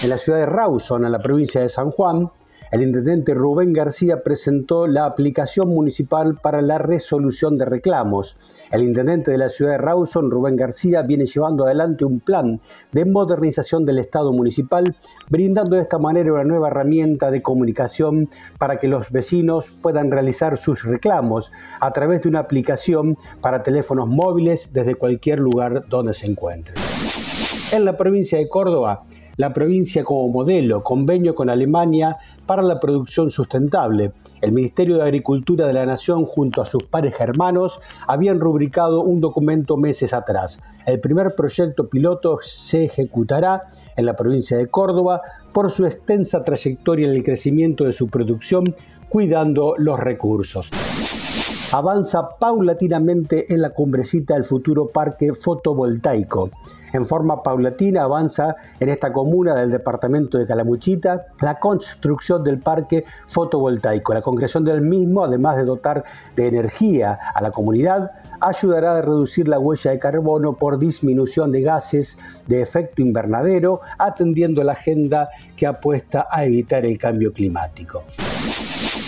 [0.02, 2.30] En la ciudad de Rawson, en la provincia de San Juan,
[2.72, 8.36] el intendente Rubén García presentó la aplicación municipal para la resolución de reclamos.
[8.72, 13.04] El intendente de la ciudad de Rawson, Rubén García, viene llevando adelante un plan de
[13.04, 14.96] modernización del Estado municipal,
[15.30, 20.58] brindando de esta manera una nueva herramienta de comunicación para que los vecinos puedan realizar
[20.58, 26.26] sus reclamos a través de una aplicación para teléfonos móviles desde cualquier lugar donde se
[26.26, 26.74] encuentren.
[27.70, 29.04] En la provincia de Córdoba,
[29.36, 34.12] la provincia como modelo, convenio con Alemania para la producción sustentable.
[34.40, 39.20] El Ministerio de Agricultura de la Nación junto a sus pares germanos habían rubricado un
[39.20, 40.62] documento meses atrás.
[40.86, 43.64] El primer proyecto piloto se ejecutará
[43.96, 45.20] en la provincia de Córdoba
[45.52, 48.64] por su extensa trayectoria en el crecimiento de su producción,
[49.08, 50.70] cuidando los recursos
[51.72, 56.50] avanza paulatinamente en la cumbrecita del futuro parque fotovoltaico.
[56.92, 63.04] En forma paulatina avanza en esta comuna del departamento de Calamuchita la construcción del parque
[63.26, 64.14] fotovoltaico.
[64.14, 66.04] La concreción del mismo, además de dotar
[66.36, 71.62] de energía a la comunidad, ayudará a reducir la huella de carbono por disminución de
[71.62, 78.04] gases de efecto invernadero, atendiendo la agenda que apuesta a evitar el cambio climático.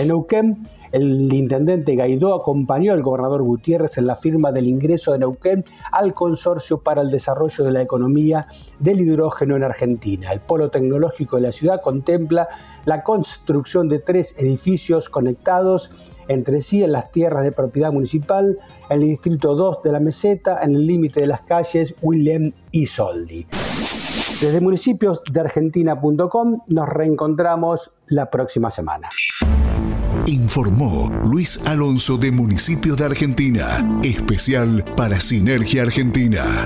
[0.00, 5.18] En Neuquén, el intendente Gaidó acompañó al gobernador Gutiérrez en la firma del ingreso de
[5.18, 8.46] Neuquén al Consorcio para el Desarrollo de la Economía
[8.78, 10.32] del Hidrógeno en Argentina.
[10.32, 12.48] El polo tecnológico de la ciudad contempla
[12.86, 15.90] la construcción de tres edificios conectados
[16.28, 18.58] entre sí en las tierras de propiedad municipal,
[18.88, 22.86] en el distrito 2 de la meseta, en el límite de las calles William y
[22.86, 23.46] Soldi.
[24.40, 29.10] Desde municipios de argentina.com nos reencontramos la próxima semana.
[30.26, 36.64] Informó Luis Alonso de Municipio de Argentina, especial para Sinergia Argentina.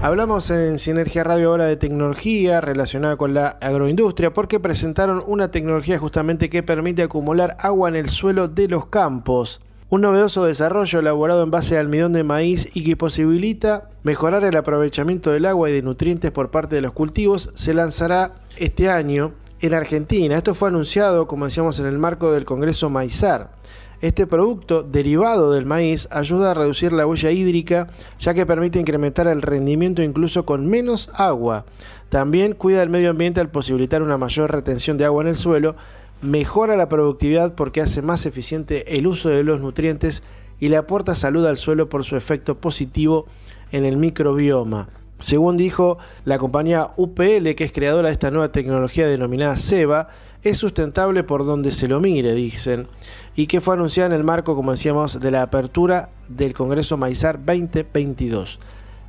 [0.00, 5.98] Hablamos en Sinergia Radio ahora de tecnología relacionada con la agroindustria porque presentaron una tecnología
[5.98, 9.60] justamente que permite acumular agua en el suelo de los campos.
[9.90, 14.56] Un novedoso desarrollo elaborado en base de almidón de maíz y que posibilita mejorar el
[14.56, 19.32] aprovechamiento del agua y de nutrientes por parte de los cultivos se lanzará este año
[19.62, 20.36] en Argentina.
[20.36, 23.52] Esto fue anunciado, como decíamos, en el marco del Congreso Maizar.
[24.00, 27.88] Este producto derivado del maíz ayuda a reducir la huella hídrica
[28.18, 31.66] ya que permite incrementar el rendimiento incluso con menos agua.
[32.08, 35.76] También cuida el medio ambiente al posibilitar una mayor retención de agua en el suelo,
[36.20, 40.24] mejora la productividad porque hace más eficiente el uso de los nutrientes
[40.58, 43.26] y le aporta salud al suelo por su efecto positivo
[43.70, 44.88] en el microbioma.
[45.22, 50.08] Según dijo la compañía UPL, que es creadora de esta nueva tecnología denominada SEBA,
[50.42, 52.88] es sustentable por donde se lo mire, dicen,
[53.36, 57.38] y que fue anunciada en el marco, como decíamos, de la apertura del Congreso Maizar
[57.38, 58.58] 2022.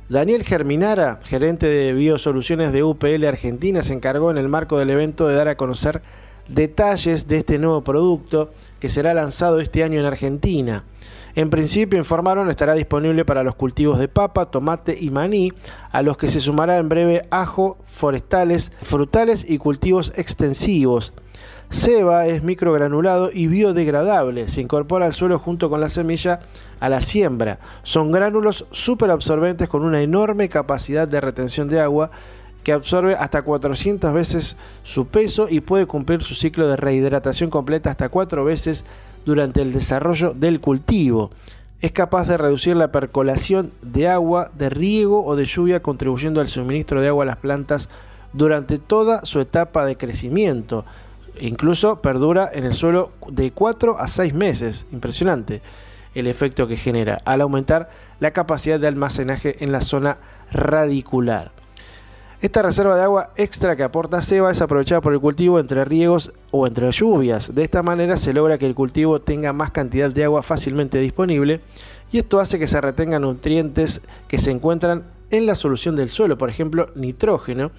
[0.08, 5.26] Daniel Germinara, gerente de Biosoluciones de UPL Argentina, se encargó en el marco del evento
[5.26, 6.00] de dar a conocer
[6.46, 10.84] detalles de este nuevo producto que será lanzado este año en Argentina.
[11.36, 15.52] En principio, informaron, estará disponible para los cultivos de papa, tomate y maní,
[15.90, 21.12] a los que se sumará en breve ajo, forestales, frutales y cultivos extensivos.
[21.70, 24.48] Ceba es microgranulado y biodegradable.
[24.48, 26.40] Se incorpora al suelo junto con la semilla
[26.78, 27.58] a la siembra.
[27.82, 32.12] Son gránulos súper absorbentes con una enorme capacidad de retención de agua
[32.62, 37.90] que absorbe hasta 400 veces su peso y puede cumplir su ciclo de rehidratación completa
[37.90, 38.84] hasta 4 veces
[39.24, 41.30] durante el desarrollo del cultivo.
[41.80, 46.48] Es capaz de reducir la percolación de agua, de riego o de lluvia, contribuyendo al
[46.48, 47.88] suministro de agua a las plantas
[48.32, 50.84] durante toda su etapa de crecimiento.
[51.40, 54.86] Incluso perdura en el suelo de 4 a 6 meses.
[54.92, 55.62] Impresionante
[56.14, 60.18] el efecto que genera al aumentar la capacidad de almacenaje en la zona
[60.52, 61.52] radicular.
[62.44, 66.34] Esta reserva de agua extra que aporta Seba es aprovechada por el cultivo entre riegos
[66.50, 67.54] o entre lluvias.
[67.54, 71.62] De esta manera se logra que el cultivo tenga más cantidad de agua fácilmente disponible
[72.12, 76.36] y esto hace que se retengan nutrientes que se encuentran en la solución del suelo,
[76.36, 77.70] por ejemplo nitrógeno,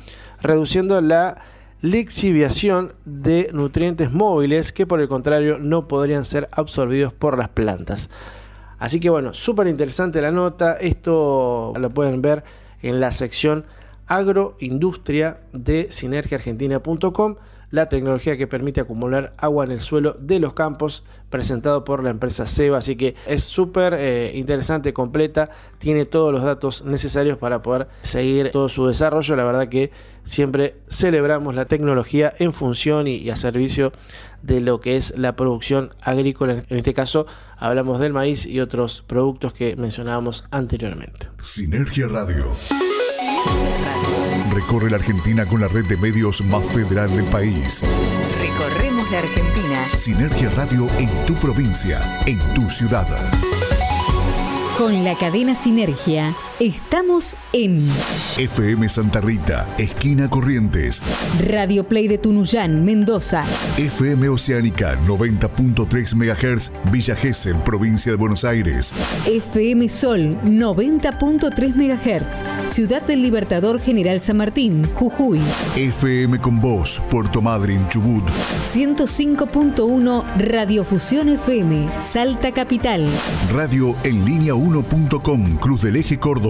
[0.41, 1.43] reduciendo la
[1.81, 8.09] lixiviación de nutrientes móviles que por el contrario no podrían ser absorbidos por las plantas.
[8.79, 12.43] Así que bueno, súper interesante la nota, esto lo pueden ver
[12.81, 13.65] en la sección
[14.07, 17.35] agroindustria de sinergiaargentina.com,
[17.71, 22.11] la tecnología que permite acumular agua en el suelo de los campos, presentado por la
[22.11, 22.77] empresa SEBA.
[22.77, 25.49] Así que es súper eh, interesante, completa,
[25.79, 29.35] tiene todos los datos necesarios para poder seguir todo su desarrollo.
[29.35, 29.91] La verdad que
[30.23, 33.91] siempre celebramos la tecnología en función y, a servicio
[34.41, 36.63] de lo que es la producción agrícola.
[36.69, 37.25] En este caso
[37.57, 41.27] hablamos del maíz y otros productos que mencionábamos anteriormente.
[41.41, 42.45] Sinergia Radio.
[44.53, 47.83] Recorre la Argentina con la red de medios más federal del país.
[48.41, 49.85] Recorremos la Argentina.
[49.95, 53.07] Sinergia Radio en tu provincia, en tu ciudad.
[54.77, 57.85] Con la cadena Sinergia estamos en
[58.37, 61.01] FM Santa Rita, esquina Corrientes.
[61.47, 63.43] Radio Play de Tunuyán, Mendoza.
[63.77, 68.93] FM Oceánica 90.3 MHz, Villa Gesell, provincia de Buenos Aires.
[69.25, 75.41] FM Sol 90.3 MHz, Ciudad del Libertador General San Martín, Jujuy.
[75.75, 78.23] FM con Voz, Puerto Madryn, Chubut.
[78.63, 83.05] 105.1 Radiofusión FM, Salta Capital.
[83.53, 86.44] Radio en línea 1.com, Cruz del Eje Córdoba.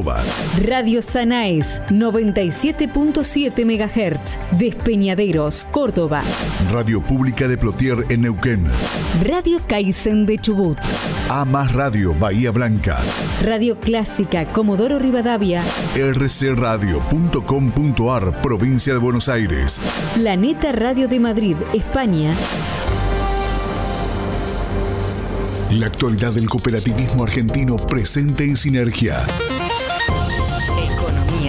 [0.67, 6.21] Radio Sanaes 97.7 MHz, Despeñaderos, Córdoba.
[6.69, 8.67] Radio Pública de Plotier en Neuquén.
[9.23, 10.77] Radio Kaizen de Chubut.
[11.29, 12.97] A más Radio Bahía Blanca.
[13.41, 15.63] Radio Clásica Comodoro Rivadavia.
[15.95, 19.79] rcradio.com.ar, provincia de Buenos Aires.
[20.13, 22.33] Planeta Radio de Madrid, España.
[25.71, 29.25] La actualidad del cooperativismo argentino presente en Sinergia.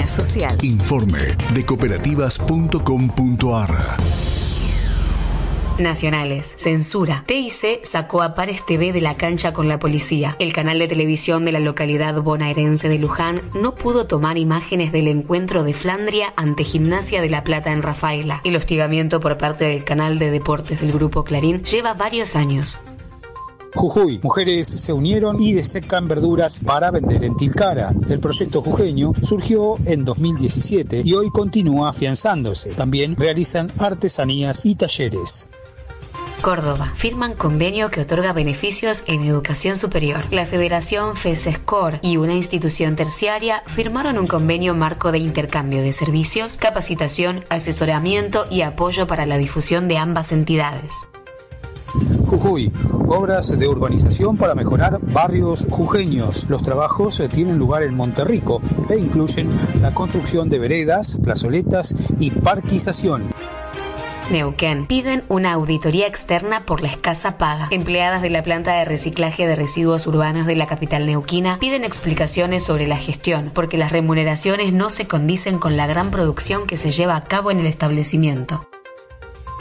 [0.08, 0.58] Social.
[0.62, 3.96] Informe de cooperativas.com.ar.
[5.78, 6.54] Nacionales.
[6.56, 7.24] Censura.
[7.26, 10.36] TIC sacó a Pares TV de la cancha con la policía.
[10.38, 15.08] El canal de televisión de la localidad bonaerense de Luján no pudo tomar imágenes del
[15.08, 18.40] encuentro de Flandria ante Gimnasia de La Plata en Rafaela.
[18.44, 22.78] El hostigamiento por parte del canal de deportes del grupo Clarín lleva varios años.
[23.74, 24.20] Jujuy.
[24.22, 27.92] Mujeres se unieron y desecan verduras para vender en Tilcara.
[28.08, 32.72] El proyecto jujeño surgió en 2017 y hoy continúa afianzándose.
[32.74, 35.48] También realizan artesanías y talleres.
[36.42, 40.20] Córdoba firman convenio que otorga beneficios en educación superior.
[40.30, 46.56] La Federación FESESCOR y una institución terciaria firmaron un convenio marco de intercambio de servicios,
[46.56, 51.08] capacitación, asesoramiento y apoyo para la difusión de ambas entidades.
[52.26, 52.72] Jujuy,
[53.08, 56.46] obras de urbanización para mejorar barrios jujeños.
[56.48, 58.60] Los trabajos tienen lugar en Monterrico
[58.90, 59.50] e incluyen
[59.80, 63.30] la construcción de veredas, plazoletas y parquización.
[64.30, 67.68] Neuquén piden una auditoría externa por la escasa paga.
[67.70, 72.64] Empleadas de la planta de reciclaje de residuos urbanos de la capital neuquina piden explicaciones
[72.64, 76.90] sobre la gestión, porque las remuneraciones no se condicen con la gran producción que se
[76.90, 78.66] lleva a cabo en el establecimiento.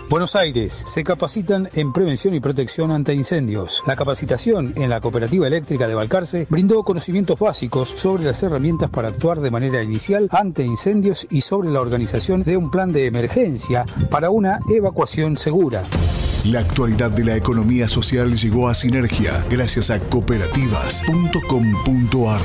[0.09, 3.81] Buenos Aires se capacitan en prevención y protección ante incendios.
[3.87, 9.07] La capacitación en la Cooperativa Eléctrica de Balcarce brindó conocimientos básicos sobre las herramientas para
[9.07, 13.83] actuar de manera inicial ante incendios y sobre la organización de un plan de emergencia
[14.11, 15.81] para una evacuación segura.
[16.43, 22.41] La actualidad de la economía social llegó a Sinergia gracias a cooperativas.com.ar.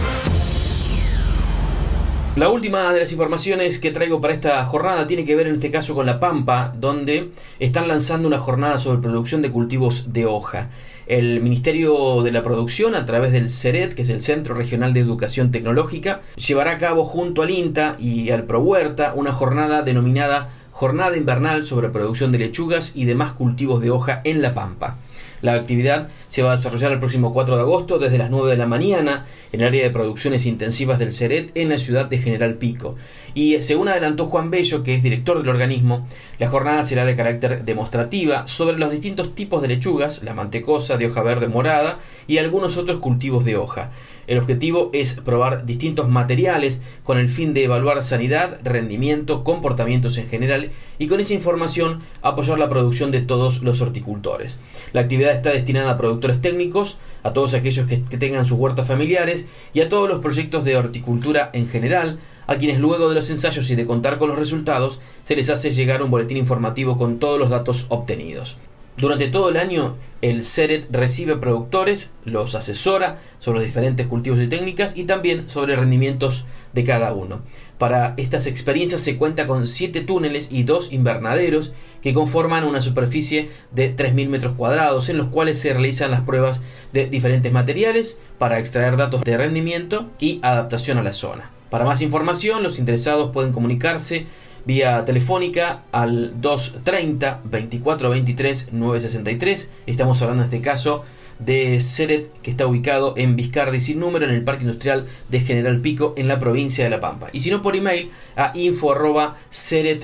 [2.41, 5.70] La última de las informaciones que traigo para esta jornada tiene que ver en este
[5.70, 10.70] caso con La Pampa, donde están lanzando una jornada sobre producción de cultivos de hoja.
[11.07, 15.01] El Ministerio de la Producción, a través del CERET, que es el Centro Regional de
[15.01, 21.18] Educación Tecnológica, llevará a cabo junto al INTA y al ProHuerta una jornada denominada Jornada
[21.18, 24.97] Invernal sobre Producción de Lechugas y demás cultivos de hoja en La Pampa.
[25.43, 28.57] La actividad se va a desarrollar el próximo 4 de agosto desde las 9 de
[28.57, 32.55] la mañana en el área de producciones intensivas del CERET en la ciudad de General
[32.55, 32.97] Pico.
[33.34, 36.07] Y según adelantó Juan Bello, que es director del organismo,
[36.38, 41.07] la jornada será de carácter demostrativa sobre los distintos tipos de lechugas, la mantecosa de
[41.07, 43.91] hoja verde morada y algunos otros cultivos de hoja.
[44.31, 50.28] El objetivo es probar distintos materiales con el fin de evaluar sanidad, rendimiento, comportamientos en
[50.28, 50.70] general
[51.01, 54.57] y con esa información apoyar la producción de todos los horticultores.
[54.93, 59.47] La actividad está destinada a productores técnicos, a todos aquellos que, tengan sus huertas familiares
[59.74, 63.68] y a todos los proyectos de horticultura en general, a quienes luego de los ensayos
[63.68, 67.41] y de contar con los resultados se les hace llegar un boletín informativo con todos
[67.41, 68.59] los datos obtenidos.
[68.97, 74.47] Durante todo el año, el CERET recibe productores, los asesora sobre los diferentes cultivos y
[74.47, 77.41] técnicas y también sobre rendimientos de cada uno.
[77.78, 81.72] Para estas experiencias se cuenta con 7 túneles y 2 invernaderos
[82.03, 86.61] que conforman una superficie de 3.000 metros cuadrados en los cuales se realizan las pruebas
[86.93, 91.51] de diferentes materiales para extraer datos de rendimiento y adaptación a la zona.
[91.70, 94.26] Para más información, los interesados pueden comunicarse
[94.65, 99.71] vía telefónica al 230 2423 963.
[99.87, 101.05] Estamos hablando en este caso
[101.41, 105.81] de Ceret que está ubicado en Vizcardi sin número en el Parque Industrial de General
[105.81, 107.29] Pico en la provincia de La Pampa.
[107.33, 109.99] Y si no por email a info arroba Sinergia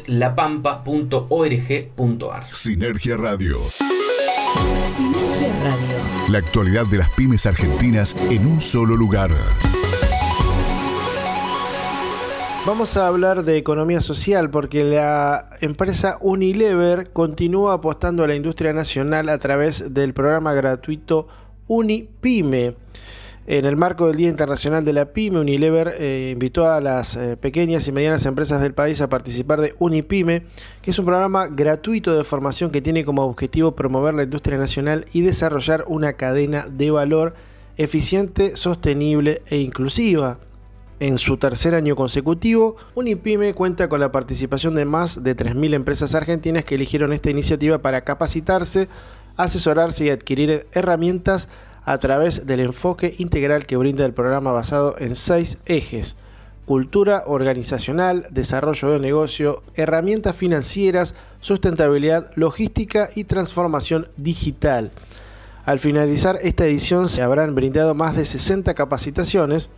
[3.17, 3.61] Radio.
[4.97, 5.87] Sinergia Radio.
[6.31, 9.31] La actualidad de las pymes argentinas en un solo lugar.
[12.67, 18.73] Vamos a hablar de economía social porque la empresa Unilever continúa apostando a la industria
[18.73, 21.29] nacional a través del programa gratuito
[21.69, 22.75] UniPyme.
[23.47, 27.37] En el marco del Día Internacional de la Pyme, Unilever eh, invitó a las eh,
[27.37, 30.43] pequeñas y medianas empresas del país a participar de UniPyme,
[30.83, 35.05] que es un programa gratuito de formación que tiene como objetivo promover la industria nacional
[35.13, 37.35] y desarrollar una cadena de valor
[37.77, 40.41] eficiente, sostenible e inclusiva.
[40.99, 46.15] En su tercer año consecutivo, Unipyme cuenta con la participación de más de 3.000 empresas
[46.15, 48.89] argentinas que eligieron esta iniciativa para capacitarse,
[49.37, 51.51] asesorarse y adquirir herramientas
[51.85, 56.17] a través del enfoque integral que brinda el programa basado en seis ejes.
[56.65, 64.93] Cultura organizacional, desarrollo de negocio, herramientas financieras, sustentabilidad, logística y transformación digital.
[65.67, 69.69] Al finalizar esta edición se habrán brindado más de 60 capacitaciones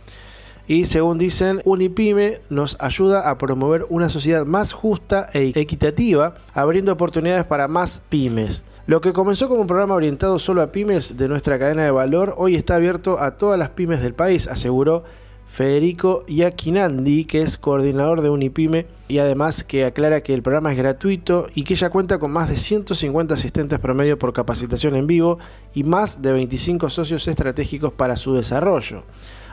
[0.69, 6.93] y según dicen, Unipyme nos ayuda a promover una sociedad más justa e equitativa, abriendo
[6.93, 8.63] oportunidades para más pymes.
[8.85, 12.35] Lo que comenzó como un programa orientado solo a pymes de nuestra cadena de valor,
[12.37, 15.05] hoy está abierto a todas las pymes del país, aseguró
[15.47, 20.77] Federico Yakinandi, que es coordinador de Unipyme y además que aclara que el programa es
[20.77, 25.39] gratuito y que ya cuenta con más de 150 asistentes promedio por capacitación en vivo
[25.73, 29.03] y más de 25 socios estratégicos para su desarrollo.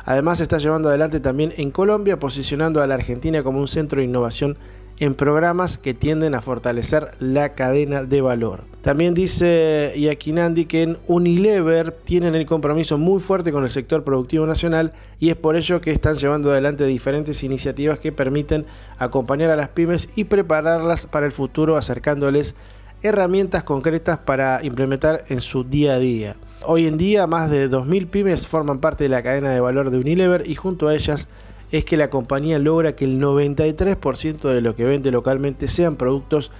[0.06, 4.06] Además, está llevando adelante también en Colombia, posicionando a la Argentina como un centro de
[4.06, 4.56] innovación
[4.98, 8.64] en programas que tienden a fortalecer la cadena de valor.
[8.82, 14.46] También dice Yakinandi que en Unilever tienen el compromiso muy fuerte con el sector productivo
[14.46, 18.64] nacional y es por ello que están llevando adelante diferentes iniciativas que permiten
[18.96, 22.54] acompañar a las pymes y prepararlas para el futuro acercándoles
[23.02, 26.36] herramientas concretas para implementar en su día a día.
[26.68, 29.98] Hoy en día más de 2.000 pymes forman parte de la cadena de valor de
[29.98, 31.28] Unilever y junto a ellas
[31.70, 36.50] es que la compañía logra que el 93% de lo que vende localmente sean productos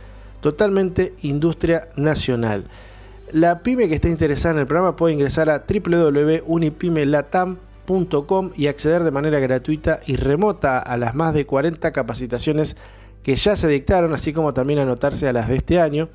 [0.40, 2.68] totalmente industria nacional.
[3.32, 9.10] La pyme que esté interesada en el programa puede ingresar a www.unipymelatam.com y acceder de
[9.10, 12.76] manera gratuita y remota a las más de 40 capacitaciones
[13.24, 16.10] que ya se dictaron, así como también anotarse a las de este año.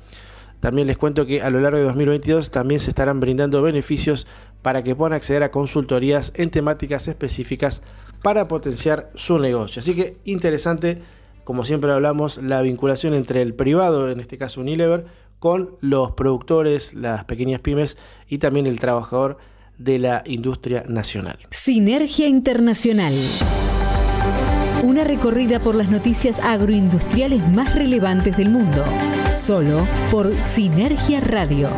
[0.62, 4.28] También les cuento que a lo largo de 2022 también se estarán brindando beneficios
[4.62, 7.82] para que puedan acceder a consultorías en temáticas específicas
[8.22, 9.80] para potenciar su negocio.
[9.80, 11.02] Así que interesante,
[11.42, 15.06] como siempre hablamos, la vinculación entre el privado, en este caso Unilever,
[15.40, 17.96] con los productores, las pequeñas pymes
[18.28, 19.38] y también el trabajador
[19.78, 21.40] de la industria nacional.
[21.50, 23.14] Sinergia Internacional.
[24.82, 28.84] Una recorrida por las noticias agroindustriales más relevantes del mundo.
[29.30, 31.70] Solo por Sinergia Radio.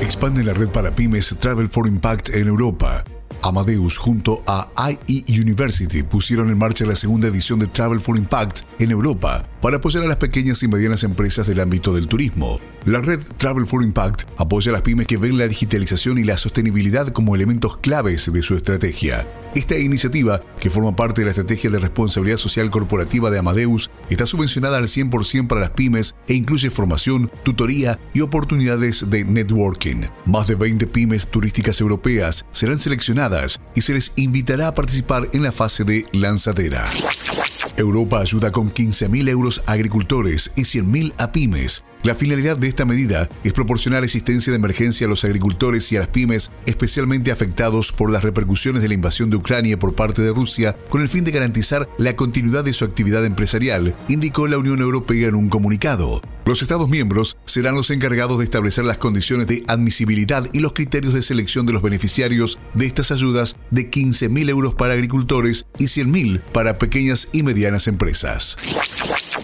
[0.00, 3.02] Expande la red para pymes Travel for Impact en Europa
[3.42, 4.68] Amadeus junto a
[5.06, 9.78] IE University pusieron en marcha la segunda edición de Travel for Impact en Europa para
[9.78, 12.60] apoyar a las pequeñas y medianas empresas del ámbito del turismo.
[12.84, 16.36] La red Travel for Impact apoya a las pymes que ven la digitalización y la
[16.36, 19.26] sostenibilidad como elementos claves de su estrategia.
[19.54, 24.26] Esta iniciativa, que forma parte de la estrategia de responsabilidad social corporativa de Amadeus, está
[24.26, 30.06] subvencionada al 100% para las pymes e incluye formación, tutoría y oportunidades de networking.
[30.24, 33.31] Más de 20 pymes turísticas europeas serán seleccionadas
[33.74, 36.88] y se les invitará a participar en la fase de lanzadera.
[37.76, 42.84] Europa ayuda con 15.000 euros a agricultores y 100.000 a pymes la finalidad de esta
[42.84, 47.92] medida es proporcionar asistencia de emergencia a los agricultores y a las pymes especialmente afectados
[47.92, 51.22] por las repercusiones de la invasión de Ucrania por parte de Rusia con el fin
[51.22, 56.20] de garantizar la continuidad de su actividad empresarial, indicó la Unión Europea en un comunicado.
[56.44, 61.14] Los Estados miembros serán los encargados de establecer las condiciones de admisibilidad y los criterios
[61.14, 66.40] de selección de los beneficiarios de estas ayudas de 15.000 euros para agricultores y 100.000
[66.40, 68.56] para pequeñas y medianas empresas.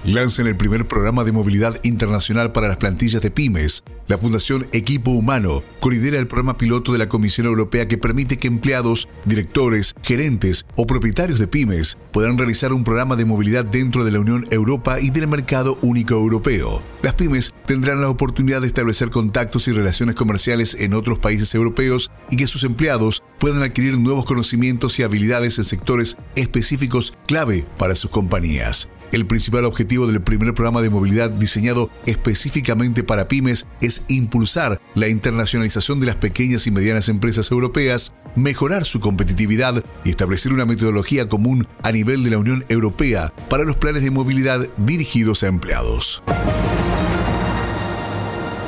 [0.04, 3.84] Lanzan el primer programa de movilidad internacional para las plantillas de pymes.
[4.06, 8.48] La Fundación Equipo Humano colidera el programa piloto de la Comisión Europea que permite que
[8.48, 14.10] empleados, directores, gerentes o propietarios de pymes puedan realizar un programa de movilidad dentro de
[14.10, 16.82] la Unión Europa y del mercado único europeo.
[17.02, 22.10] Las pymes tendrán la oportunidad de establecer contactos y relaciones comerciales en otros países europeos
[22.30, 27.94] y que sus empleados puedan adquirir nuevos conocimientos y habilidades en sectores específicos clave para
[27.94, 28.90] sus compañías.
[29.10, 35.08] El principal objetivo del primer programa de movilidad diseñado específicamente para pymes es impulsar la
[35.08, 41.28] internacionalización de las pequeñas y medianas empresas europeas, mejorar su competitividad y establecer una metodología
[41.28, 46.22] común a nivel de la Unión Europea para los planes de movilidad dirigidos a empleados.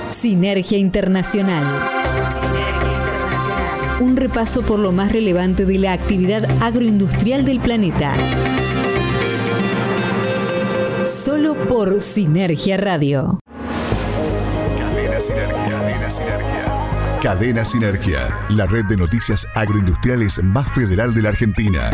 [0.09, 1.91] Sinergia Internacional.
[4.01, 8.15] Un repaso por lo más relevante de la actividad agroindustrial del planeta
[11.11, 13.41] solo por Sinergia Radio.
[14.79, 17.21] Cadena Sinergia, Cadena Sinergia.
[17.21, 21.91] Cadena Sinergia, la red de noticias agroindustriales más federal de la Argentina.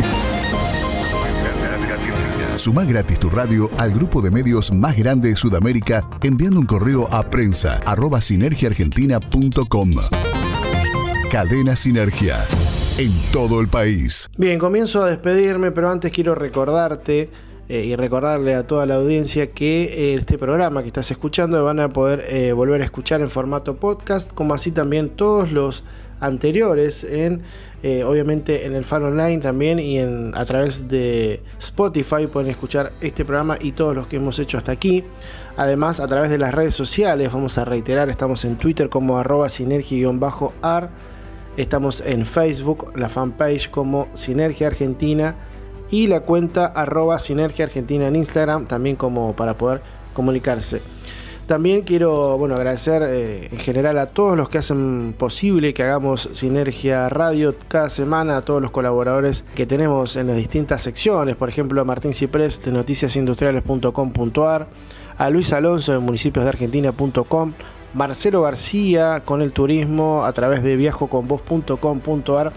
[2.57, 7.07] Suma gratis tu radio al grupo de medios más grande de Sudamérica enviando un correo
[7.11, 9.95] a prensa arroba sinergiaargentina.com.
[11.31, 12.37] Cadena Sinergia,
[12.99, 14.29] en todo el país.
[14.37, 19.51] Bien, comienzo a despedirme, pero antes quiero recordarte eh, y recordarle a toda la audiencia
[19.51, 23.29] que eh, este programa que estás escuchando van a poder eh, volver a escuchar en
[23.29, 25.83] formato podcast, como así también todos los
[26.21, 27.43] anteriores en
[28.05, 33.23] obviamente en el fan online también y en a través de Spotify pueden escuchar este
[33.23, 35.05] programa y todos los que hemos hecho hasta aquí.
[35.55, 39.47] Además a través de las redes sociales vamos a reiterar estamos en Twitter como arroba
[39.47, 40.89] sinergia-ar
[41.55, 45.35] estamos en Facebook la fanpage como Sinergia Argentina
[45.89, 49.81] y la cuenta arroba Sinergia Argentina en Instagram, también como para poder
[50.13, 50.81] comunicarse.
[51.47, 56.29] También quiero bueno, agradecer eh, en general a todos los que hacen posible que hagamos
[56.33, 61.47] Sinergia Radio cada semana, a todos los colaboradores que tenemos en las distintas secciones, por
[61.47, 64.67] ejemplo a Martín Ciprés de noticiasindustriales.com.ar,
[65.17, 67.53] a Luis Alonso de municipiosdeargentina.com,
[67.93, 72.51] Marcelo García con el turismo a través de viajoconvoz.com.ar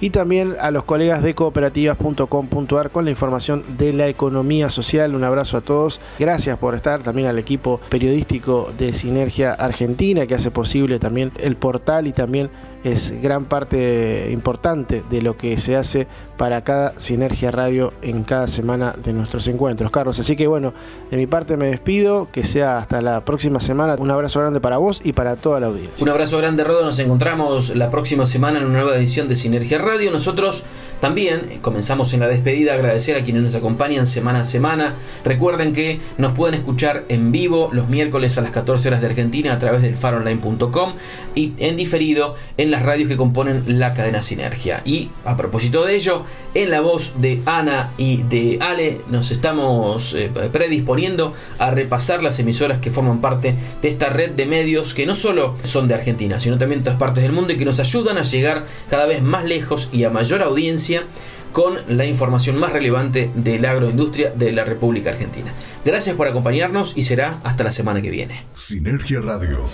[0.00, 5.14] y también a los colegas de cooperativas.com.ar con la información de la economía social.
[5.14, 6.00] Un abrazo a todos.
[6.18, 11.56] Gracias por estar también al equipo periodístico de Sinergia Argentina que hace posible también el
[11.56, 12.50] portal y también
[12.86, 16.06] es gran parte importante de lo que se hace
[16.36, 20.20] para cada Sinergia Radio en cada semana de nuestros encuentros, Carlos.
[20.20, 20.72] Así que bueno,
[21.10, 23.96] de mi parte me despido, que sea hasta la próxima semana.
[23.98, 26.00] Un abrazo grande para vos y para toda la audiencia.
[26.00, 26.84] Un abrazo grande, Rodo.
[26.84, 30.12] Nos encontramos la próxima semana en una nueva edición de Sinergia Radio.
[30.12, 30.62] Nosotros
[31.00, 34.94] también comenzamos en la despedida agradecer a quienes nos acompañan semana a semana.
[35.24, 39.52] Recuerden que nos pueden escuchar en vivo los miércoles a las 14 horas de Argentina
[39.52, 40.94] a través del faronline.com
[41.34, 44.82] y en diferido en las radios que componen la cadena Sinergia.
[44.84, 50.12] Y a propósito de ello, en la voz de Ana y de Ale nos estamos
[50.12, 55.06] eh, predisponiendo a repasar las emisoras que forman parte de esta red de medios que
[55.06, 57.80] no solo son de Argentina, sino también de otras partes del mundo y que nos
[57.80, 61.04] ayudan a llegar cada vez más lejos y a mayor audiencia
[61.52, 65.50] con la información más relevante de la agroindustria de la República Argentina.
[65.82, 68.44] Gracias por acompañarnos y será hasta la semana que viene.
[68.52, 69.66] Sinergia Radio.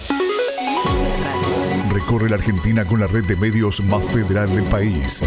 [2.03, 5.23] Recorre la Argentina con la red de medios más federal del país.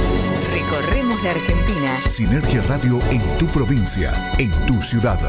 [0.53, 1.97] Recorremos la Argentina.
[2.09, 5.19] Sinergia Radio en tu provincia, en tu ciudad.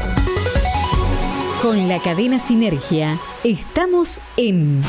[1.61, 4.79] Con la cadena Sinergia estamos en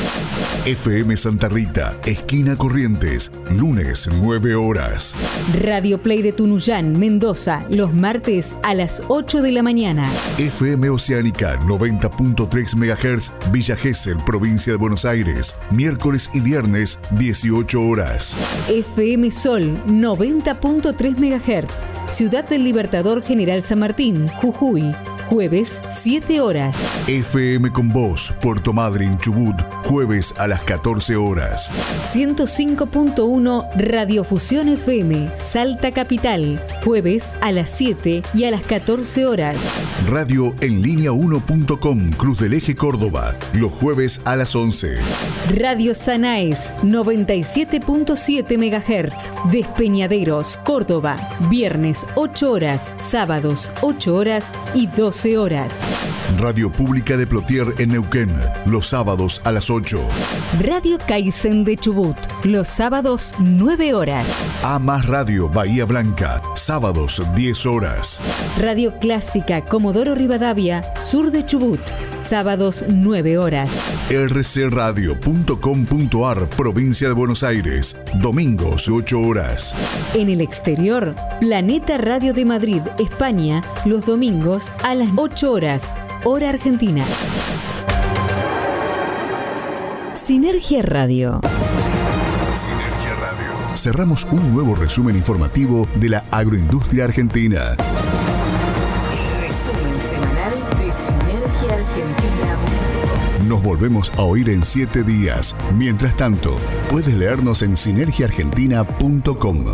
[0.67, 5.15] FM Santa Rita, esquina Corrientes, lunes 9 horas.
[5.63, 10.13] Radio Play de Tunuyán, Mendoza, los martes a las 8 de la mañana.
[10.37, 18.37] FM Oceánica 90.3 MHz, Villa Gesell, provincia de Buenos Aires, miércoles y viernes 18 horas.
[18.69, 24.95] FM Sol 90.3 MHz, Ciudad del Libertador General San Martín, Jujuy
[25.29, 26.75] jueves 7 horas.
[27.07, 29.55] FM con Voz, Puerto Madryn, Chubut,
[29.85, 31.71] jueves a las 14 horas.
[32.05, 39.57] 105.1 Radiofusión FM, Salta Capital, jueves a las 7 y a las 14 horas.
[40.09, 44.97] Radio en línea 1.com, Cruz del Eje Córdoba, los jueves a las 11.
[45.57, 51.17] Radio Sanaes, 97.7 MHz, Despeñaderos, Córdoba,
[51.51, 55.83] viernes 8 horas, sábados 8 horas y 12 horas.
[56.39, 58.31] Radio Pública de Plotier en Neuquén,
[58.67, 60.01] los sábados a las 8.
[60.61, 64.27] Radio Kaizen de Chubut, los sábados 9 horas.
[64.63, 68.21] A más Radio Bahía Blanca, sábados 10 horas.
[68.59, 71.81] Radio Clásica Comodoro Rivadavia, sur de Chubut,
[72.21, 73.69] sábados 9 horas.
[74.11, 75.19] rcradio.com.ar,
[76.51, 79.75] provincia de Buenos Aires, domingos 8 horas.
[80.15, 85.95] En el exterior, Planeta Radio de Madrid, España, los domingos a las 8 horas,
[86.25, 87.05] hora argentina.
[90.13, 91.41] Sinergia Radio.
[92.53, 93.77] Sinergia Radio.
[93.77, 97.77] Cerramos un nuevo resumen informativo de la agroindustria argentina.
[99.41, 102.57] Resumen semanal de Sinergia Argentina.
[103.47, 105.57] Nos volvemos a oír en 7 días.
[105.75, 106.59] Mientras tanto,
[106.91, 109.65] puedes leernos en sinergiaargentina.com.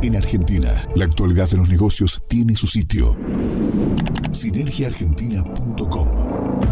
[0.03, 3.19] En Argentina, la actualidad de los negocios tiene su sitio.
[4.31, 6.72] Sinergiaargentina.com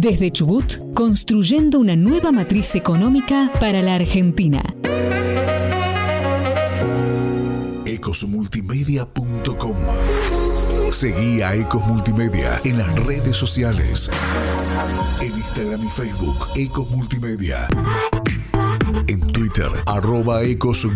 [0.00, 4.62] Desde Chubut, construyendo una nueva matriz económica para la Argentina.
[7.84, 9.76] ecosmultimedia.com
[10.92, 14.08] Seguí a Ecos Multimedia en las redes sociales.
[15.20, 17.66] En Instagram y Facebook, Ecos Multimedia.
[19.08, 20.94] En Twitter, arroba ecos-medios.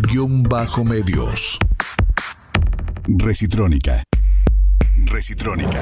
[3.05, 4.01] Recitrónica.
[5.07, 5.81] Recitrónica.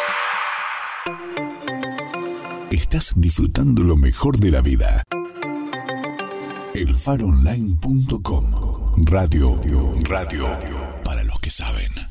[2.71, 5.03] Estás disfrutando lo mejor de la vida.
[6.73, 8.45] Elfaronline.com
[9.05, 9.61] Radio,
[10.03, 10.45] radio
[11.03, 12.10] para los que saben.